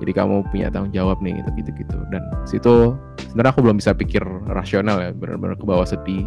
[0.01, 2.97] jadi kamu punya tanggung jawab nih gitu gitu gitu dan situ
[3.29, 6.25] sebenarnya aku belum bisa pikir rasional ya benar-benar ke bawah sedih.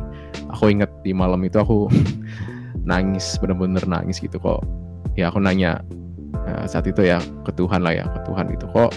[0.55, 1.91] Aku inget di malam itu aku
[2.91, 4.62] nangis bener-bener nangis gitu kok.
[5.18, 5.83] Ya aku nanya
[6.47, 8.95] uh, saat itu ya ke Tuhan lah ya ke Tuhan gitu kok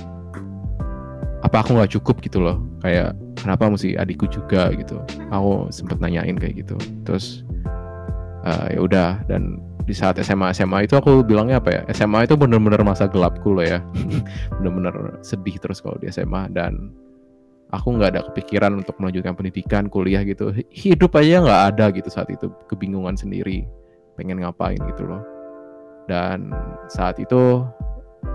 [1.47, 2.59] apa aku nggak cukup gitu loh.
[2.83, 4.99] Kayak kenapa mesti adikku juga gitu.
[5.31, 6.75] Aku sempet nanyain kayak gitu.
[7.07, 7.47] Terus
[8.43, 9.09] uh, ya udah.
[9.31, 11.81] Dan di saat SMA SMA itu aku bilangnya apa ya?
[11.95, 13.79] SMA itu bener-bener masa gelapku loh ya.
[14.59, 16.91] Bener-bener sedih terus kalau di SMA dan
[17.71, 20.51] aku nggak ada kepikiran untuk melanjutkan pendidikan kuliah gitu.
[20.75, 22.51] Hidup aja nggak ada gitu saat itu.
[22.67, 23.63] Kebingungan sendiri.
[24.19, 25.23] Pengen ngapain gitu loh.
[26.11, 26.51] Dan
[26.91, 27.63] saat itu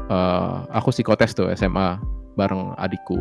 [0.08, 2.00] uh, aku psikotes tuh SMA
[2.36, 3.18] bareng adikku.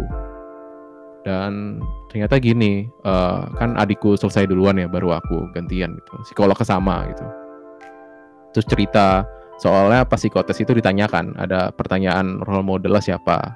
[1.21, 1.77] Dan
[2.09, 6.13] ternyata gini uh, kan adikku selesai duluan ya baru aku gantian gitu.
[6.25, 7.25] Psikolog kesama gitu.
[8.57, 9.07] Terus cerita
[9.61, 13.53] soalnya pas psikotes itu ditanyakan ada pertanyaan role model siapa.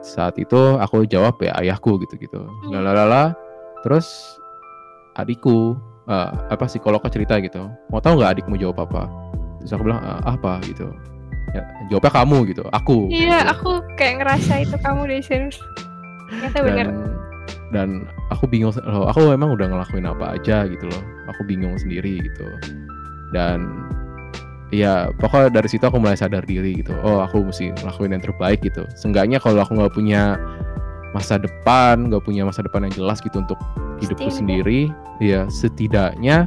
[0.00, 2.40] Saat itu aku jawab ya ayahku gitu gitu.
[2.72, 3.36] Lalala
[3.84, 4.08] terus
[5.20, 5.76] adikku
[6.08, 7.68] uh, apa psikolognya cerita gitu.
[7.92, 9.12] Mau tahu nggak adikmu jawab apa?
[9.60, 10.56] Terus aku bilang uh, apa?
[10.64, 10.88] gitu
[11.58, 13.10] ya, jawabnya kamu gitu aku.
[13.10, 13.52] Iya gitu.
[13.52, 15.58] aku kayak ngerasa itu kamu deh serius.
[16.28, 16.88] Ternyata bener.
[17.68, 21.02] dan, aku bingung loh aku memang udah ngelakuin apa aja gitu loh.
[21.34, 22.46] Aku bingung sendiri gitu.
[23.36, 23.84] Dan
[24.72, 26.96] ya pokoknya dari situ aku mulai sadar diri gitu.
[27.04, 28.88] Oh aku mesti ngelakuin yang terbaik gitu.
[28.96, 30.40] Seenggaknya kalau aku nggak punya
[31.16, 33.56] masa depan nggak punya masa depan yang jelas gitu untuk
[33.96, 34.92] hidupku sendiri
[35.24, 36.44] ya setidaknya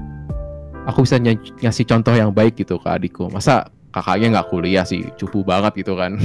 [0.85, 3.29] aku bisa ny- ngasih contoh yang baik gitu ke adikku.
[3.29, 6.17] Masa kakaknya nggak kuliah sih cupu banget gitu kan.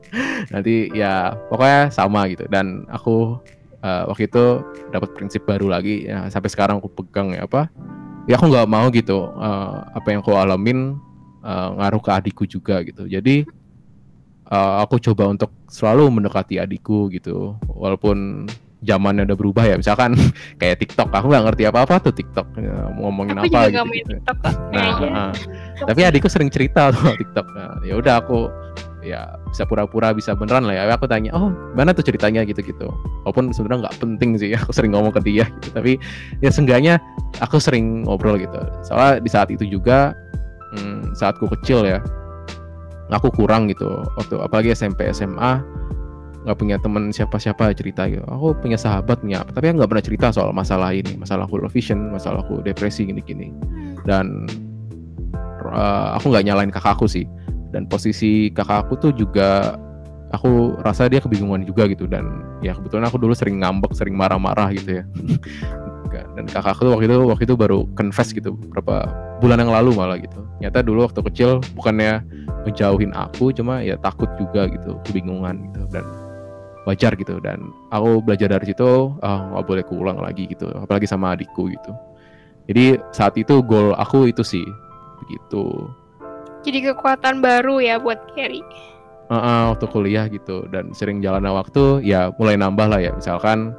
[0.52, 2.44] Nanti ya pokoknya sama gitu.
[2.50, 3.38] Dan aku
[3.80, 4.44] eh, waktu itu
[4.90, 6.06] dapat prinsip baru lagi.
[6.06, 7.70] Ya, sampai sekarang aku pegang ya apa
[8.30, 10.98] ya aku nggak mau gitu eh, apa yang aku alamin
[11.42, 13.06] eh, ngaruh ke adikku juga gitu.
[13.06, 13.46] Jadi
[14.50, 17.56] eh, aku coba untuk selalu mendekati adikku gitu.
[17.70, 18.46] Walaupun
[18.82, 20.18] zamannya udah berubah ya misalkan
[20.60, 23.82] kayak TikTok aku nggak ngerti apa apa tuh TikTok ya, mau ngomongin aku apa juga
[23.86, 24.10] gitu, gitu.
[24.18, 25.12] TikTok kok Nah, kayaknya.
[25.14, 25.32] ah.
[25.86, 27.46] tapi adikku sering cerita soal TikTok.
[27.52, 28.48] Nah, ya udah aku
[29.02, 30.82] ya bisa pura-pura bisa beneran lah ya.
[30.96, 32.88] Aku tanya, oh mana tuh ceritanya gitu-gitu.
[33.26, 35.68] Walaupun sebenarnya nggak penting sih, aku sering ngomong ke dia gitu.
[35.76, 36.00] Tapi
[36.40, 36.98] ya seenggaknya
[37.44, 38.58] aku sering ngobrol gitu.
[38.86, 40.16] Soalnya di saat itu juga
[40.74, 42.00] hmm, saatku kecil ya,
[43.12, 44.02] aku kurang gitu.
[44.16, 45.60] Waktu apalagi SMP SMA
[46.42, 48.22] nggak punya temen siapa-siapa cerita gitu.
[48.26, 51.70] Aku punya sahabat punya apa, tapi aku nggak pernah cerita soal masalah ini, masalahku low
[51.70, 53.50] vision, masalahku depresi gini-gini.
[53.50, 53.94] Hmm.
[54.02, 54.26] dan
[55.70, 57.26] uh, aku nggak nyalain kakakku sih.
[57.70, 59.78] Dan posisi kakakku tuh juga
[60.34, 62.10] aku rasa dia kebingungan juga gitu.
[62.10, 65.04] Dan ya kebetulan aku dulu sering ngambek sering marah-marah gitu ya.
[66.36, 69.08] Dan kakakku tuh waktu itu waktu itu baru confess gitu beberapa
[69.40, 70.44] bulan yang lalu malah gitu.
[70.58, 72.24] Ternyata dulu waktu kecil bukannya
[72.68, 75.82] menjauhin aku cuma ya takut juga gitu kebingungan gitu.
[75.92, 76.04] Dan
[76.88, 77.38] wajar gitu.
[77.38, 80.70] Dan aku belajar dari situ ah nggak boleh keulang lagi gitu.
[80.72, 81.92] Apalagi sama adikku gitu.
[82.70, 84.66] Jadi saat itu goal aku itu sih
[85.22, 85.90] begitu.
[86.62, 88.62] Jadi kekuatan baru ya buat Kerry
[89.32, 90.68] Heeh, waktu kuliah gitu.
[90.70, 93.10] Dan sering jalan waktu ya mulai nambah lah ya.
[93.16, 93.74] Misalkan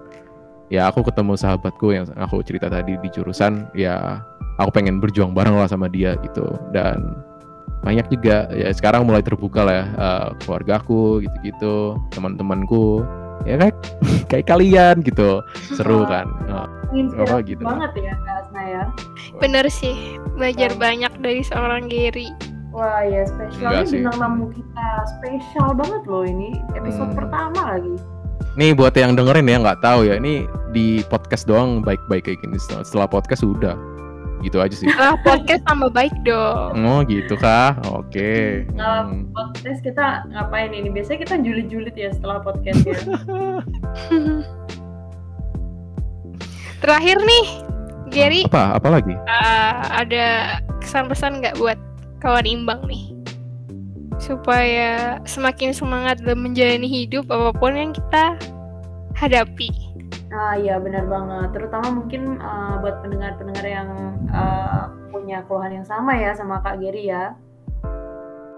[0.68, 4.20] ya aku ketemu sahabatku yang aku cerita tadi di jurusan ya
[4.58, 6.44] aku pengen berjuang bareng lah sama dia gitu.
[6.74, 7.24] Dan
[7.84, 13.04] banyak juga ya sekarang mulai terbuka lah ya eh, keluargaku gitu-gitu teman-temanku
[13.44, 13.76] ya kayak
[14.32, 16.28] kayak kalian gitu seru kan
[16.92, 17.64] Inspiratif Oh, gitu.
[17.64, 18.84] banget ya Kak Asna ya.
[19.36, 19.98] bener sih
[20.32, 20.80] belajar Iya.
[20.80, 22.30] banyak dari seorang Gary
[22.70, 23.98] Wah ya spesial Enggak ini sih.
[24.00, 27.18] bintang tamu kita spesial banget loh ini episode Hmm.
[27.20, 27.96] pertama lagi.
[28.54, 32.58] nih buat yang dengerin ya nggak tahu ya ini di podcast doang baik-baik kayak gini
[32.58, 33.74] setelah, setelah podcast udah
[34.44, 34.86] gitu aja sih
[35.24, 37.74] podcast tambah baik dong Oh gitu kah?
[37.90, 38.68] Oke.
[38.76, 39.32] Nah, Hmm.
[39.32, 40.88] podcast kita ngapain ini?
[40.88, 42.94] Biasanya kita julid-julid ya setelah podcast ya.
[46.82, 47.46] terakhir nih
[48.12, 48.78] Gary Apa?
[48.78, 49.16] Apa lagi?
[49.16, 51.80] uh, ada kesan-pesan nggak buat
[52.20, 53.16] kawan imbang nih
[54.20, 58.38] supaya semakin semangat dalam menjalani hidup apa pun yang kita
[59.16, 59.68] hadapi
[60.34, 61.54] Ah iya benar banget.
[61.54, 63.90] Terutama mungkin uh, buat pendengar-pendengar yang
[64.34, 67.38] uh, punya keluhan yang sama ya sama Kak Geri ya.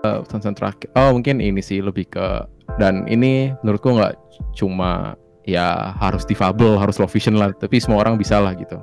[0.06, 0.88] Pesan terakhir.
[0.96, 2.46] Oh mungkin ini sih lebih ke
[2.80, 4.16] dan ini menurutku nggak
[4.56, 7.52] cuma ya harus difabel, harus low vision lah.
[7.52, 8.80] Tapi semua orang bisa lah gitu.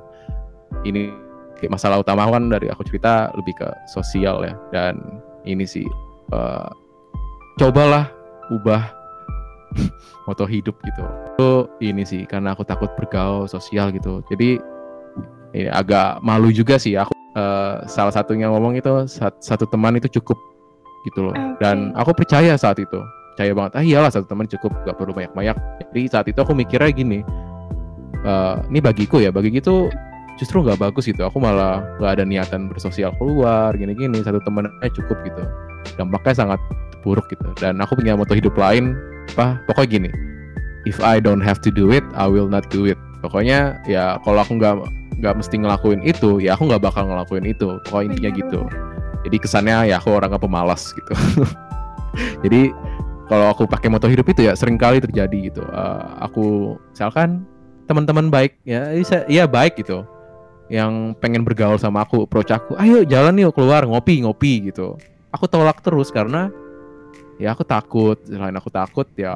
[0.84, 1.14] Ini
[1.70, 4.54] masalah utama kan dari aku cerita lebih ke sosial ya.
[4.74, 4.98] Dan
[5.46, 5.86] ini sih
[6.34, 6.70] eh,
[7.62, 8.10] cobalah
[8.50, 9.01] ubah
[10.28, 11.02] moto hidup gitu.
[11.34, 11.50] Itu
[11.82, 14.20] ini sih karena aku takut bergaul sosial gitu.
[14.28, 14.60] Jadi
[15.52, 20.08] ini agak malu juga sih aku eh, salah satunya ngomong itu sat- satu teman itu
[20.20, 20.38] cukup
[21.08, 21.34] gitu loh.
[21.34, 21.60] Oke.
[21.60, 23.00] Dan aku percaya saat itu
[23.32, 25.56] percaya banget ah iyalah satu teman cukup gak perlu banyak-banyak
[25.88, 27.24] jadi saat itu aku mikirnya gini
[28.28, 29.88] eh, ini bagiku ya bagi gitu
[30.36, 35.16] justru nggak bagus gitu aku malah nggak ada niatan bersosial keluar gini-gini satu temennya cukup
[35.24, 35.42] gitu
[35.96, 36.60] dampaknya sangat
[37.04, 38.96] buruk gitu dan aku punya moto hidup lain
[39.34, 39.62] apa?
[39.70, 40.10] Pokoknya gini
[40.84, 42.98] if I don't have to do it I will not do it.
[43.22, 44.74] Pokoknya ya kalau aku nggak
[45.22, 47.78] nggak mesti ngelakuin itu ya aku nggak bakal ngelakuin itu.
[47.86, 48.60] Pokoknya intinya gitu.
[49.22, 51.14] Jadi kesannya ya aku orangnya pemalas gitu.
[52.44, 52.74] Jadi
[53.30, 55.62] kalau aku pakai moto hidup itu ya sering kali terjadi gitu.
[55.70, 57.46] Uh, aku misalkan
[57.86, 60.06] teman-teman baik ya bisa iya baik gitu
[60.70, 64.98] yang pengen bergaul sama aku approach aku ayo jalan yuk keluar ngopi ngopi gitu.
[65.32, 66.52] Aku tolak terus karena
[67.42, 68.14] ya aku takut.
[68.22, 69.34] Selain aku takut ya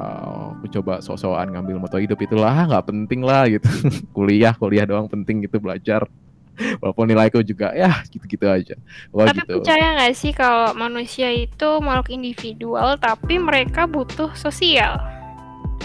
[0.55, 2.63] aku coba sok-sokan ngambil moto hidup itulah.
[2.63, 3.67] Nggak penting lah gitu.
[4.15, 6.07] Kuliah kuliah doang penting gitu belajar.
[6.81, 8.75] Walaupun nilaiku juga ya gitu-gitu aja.
[9.11, 9.61] Wah, Tapi gitu.
[9.61, 14.97] percaya nggak sih kalau manusia itu makhluk individual tapi mereka butuh sosial?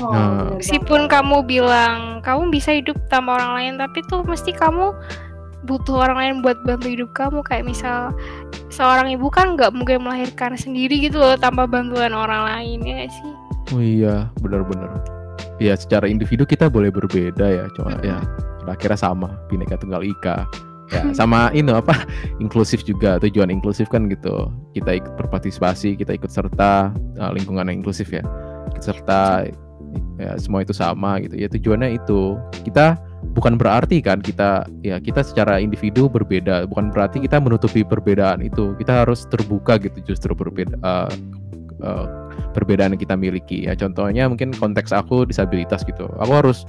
[0.00, 0.56] Oh, Nah.
[0.56, 4.96] Meskipun kamu bilang kamu bisa hidup tanpa orang lain, tapi tuh mesti kamu
[5.68, 7.40] butuh orang lain buat bantu hidup kamu.
[7.46, 7.98] Kayak misal
[8.72, 13.32] seorang ibu kan nggak mungkin melahirkan sendiri gitu loh tanpa bantuan orang lain ya sih?
[13.72, 15.00] oh iya benar-benar
[15.62, 18.08] ya secara individu kita boleh berbeda ya cuma Mm-mm.
[18.08, 18.18] ya
[18.68, 20.44] akhirnya sama bineka tunggal ika
[20.92, 22.04] ya sama ini apa
[22.42, 26.92] inklusif juga tujuan inklusif kan gitu kita ikut berpartisipasi kita ikut serta
[27.22, 28.22] uh, lingkungan yang inklusif ya
[28.74, 29.46] ikut serta
[30.20, 32.96] ya semua itu sama gitu ya tujuannya itu kita
[33.32, 38.74] bukan berarti kan kita ya kita secara individu berbeda bukan berarti kita menutupi perbedaan itu.
[38.76, 41.10] Kita harus terbuka gitu justru berbeda uh,
[41.82, 42.06] uh,
[42.52, 43.66] perbedaan yang kita miliki.
[43.70, 46.10] Ya contohnya mungkin konteks aku disabilitas gitu.
[46.20, 46.66] Aku harus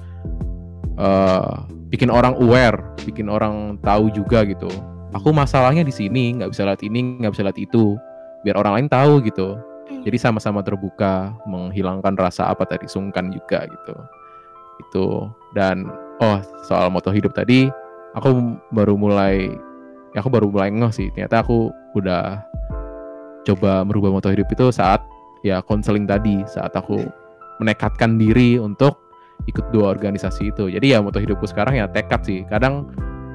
[1.02, 4.70] uh, bikin orang aware bikin orang tahu juga gitu.
[5.14, 7.98] Aku masalahnya di sini nggak bisa lihat ini nggak bisa lihat itu.
[8.44, 9.56] Biar orang lain tahu gitu.
[9.84, 10.00] Hmm.
[10.00, 13.96] jadi sama-sama terbuka menghilangkan rasa apa tadi sungkan juga gitu.
[14.80, 15.08] Itu.
[15.52, 15.92] Dan
[16.24, 17.68] oh soal moto hidup tadi
[18.16, 19.52] aku baru mulai
[20.14, 21.08] ya aku baru mulai ngeh sih.
[21.12, 22.40] Ternyata aku udah
[23.44, 25.02] coba merubah moto hidup itu saat
[25.42, 26.46] ya konseling tadi.
[26.46, 27.02] Saat aku
[27.60, 29.02] menekatkan diri untuk
[29.50, 30.70] ikut dua organisasi itu.
[30.72, 32.46] Jadi ya moto hidupku sekarang ya tekad sih.
[32.48, 32.88] Kadang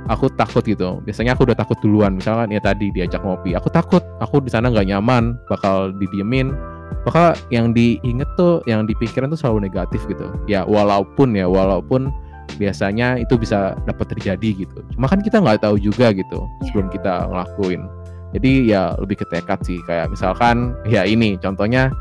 [0.08, 1.02] aku takut gitu.
[1.04, 2.16] Biasanya aku udah takut duluan.
[2.16, 3.52] Misalkan ya tadi diajak ngopi.
[3.58, 4.00] Aku takut.
[4.22, 5.36] Aku di sana nggak nyaman.
[5.50, 6.54] Bakal didiemin.
[7.04, 10.32] Bakal yang diinget tuh yang dipikirin tuh selalu negatif gitu.
[10.48, 12.08] Ya walaupun ya walaupun
[12.56, 14.78] biasanya itu bisa dapat terjadi gitu.
[14.96, 17.84] Cuma kan kita nggak tahu juga gitu sebelum kita ngelakuin.
[18.32, 21.92] Jadi ya lebih ke tekad sih kayak misalkan ya ini contohnya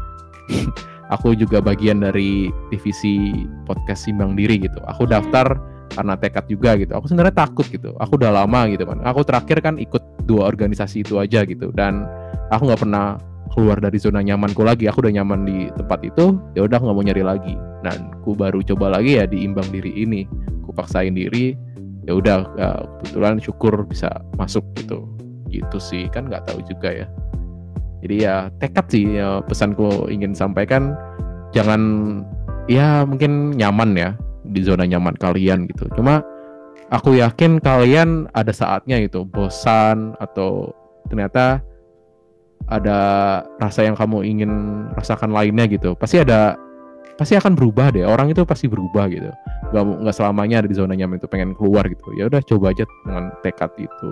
[1.13, 4.79] aku juga bagian dari divisi podcast simbang diri gitu.
[4.87, 5.55] Aku daftar
[5.95, 6.91] karena tekad juga gitu.
[6.95, 7.95] Aku sebenarnya takut gitu.
[7.99, 8.99] Aku udah lama gitu kan.
[9.07, 11.71] Aku terakhir kan ikut dua organisasi itu aja gitu.
[11.71, 12.03] Dan
[12.51, 13.15] aku nggak pernah
[13.57, 17.01] keluar dari zona nyamanku lagi aku udah nyaman di tempat itu ya udah nggak mau
[17.01, 17.57] nyari lagi.
[17.81, 20.29] Dan aku baru coba lagi ya diimbang diri ini
[20.61, 21.57] aku paksain diri
[22.05, 22.69] ya udah ya,
[23.01, 25.09] kebetulan syukur bisa masuk gitu.
[25.49, 27.09] Gitu sih kan nggak tahu juga ya.
[28.05, 30.93] Jadi ya tekad sih ya pesanku ingin sampaikan
[31.49, 31.81] jangan
[32.69, 34.13] ya mungkin nyaman ya
[34.45, 35.89] di zona nyaman kalian gitu.
[35.97, 36.21] Cuma
[36.93, 40.77] aku yakin kalian ada saatnya gitu bosan atau
[41.09, 41.65] ternyata
[42.67, 42.97] ada
[43.61, 44.51] rasa yang kamu ingin
[44.97, 46.57] rasakan lainnya gitu pasti ada
[47.17, 48.05] pasti akan berubah deh.
[48.05, 49.33] Orang itu pasti berubah gitu.
[49.73, 52.13] Nggak nggak selamanya ada di zona nyaman itu pengen keluar gitu.
[52.15, 54.09] Ya udah coba aja dengan tekad itu.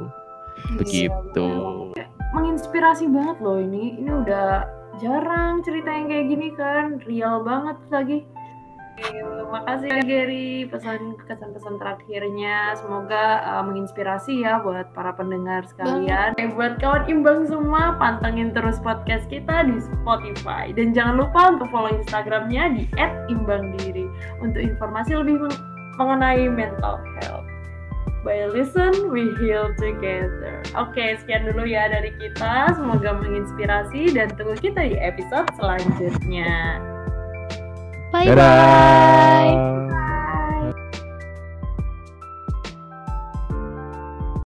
[0.82, 1.48] Begitu.
[1.96, 4.02] Iya, menginspirasi banget loh ini.
[4.02, 4.48] Ini udah
[5.00, 6.86] jarang cerita yang kayak gini kan.
[7.06, 8.20] Real banget lagi
[8.96, 16.32] Terima kasih ya Gary pesan kesan-kesan terakhirnya semoga uh, menginspirasi ya buat para pendengar sekalian.
[16.40, 21.68] Eh, buat kawan imbang semua pantengin terus podcast kita di Spotify dan jangan lupa untuk
[21.72, 22.84] follow Instagramnya di
[23.32, 24.08] @imbangdiri
[24.40, 25.64] untuk informasi lebih meng-
[26.00, 27.48] mengenai mental health.
[28.26, 30.66] By listen, we heal together.
[30.74, 32.74] Oke, sekian dulu ya dari kita.
[32.74, 36.82] Semoga menginspirasi dan tunggu kita di episode selanjutnya.
[38.24, 39.52] Bye bye.
[39.52, 39.85] dadah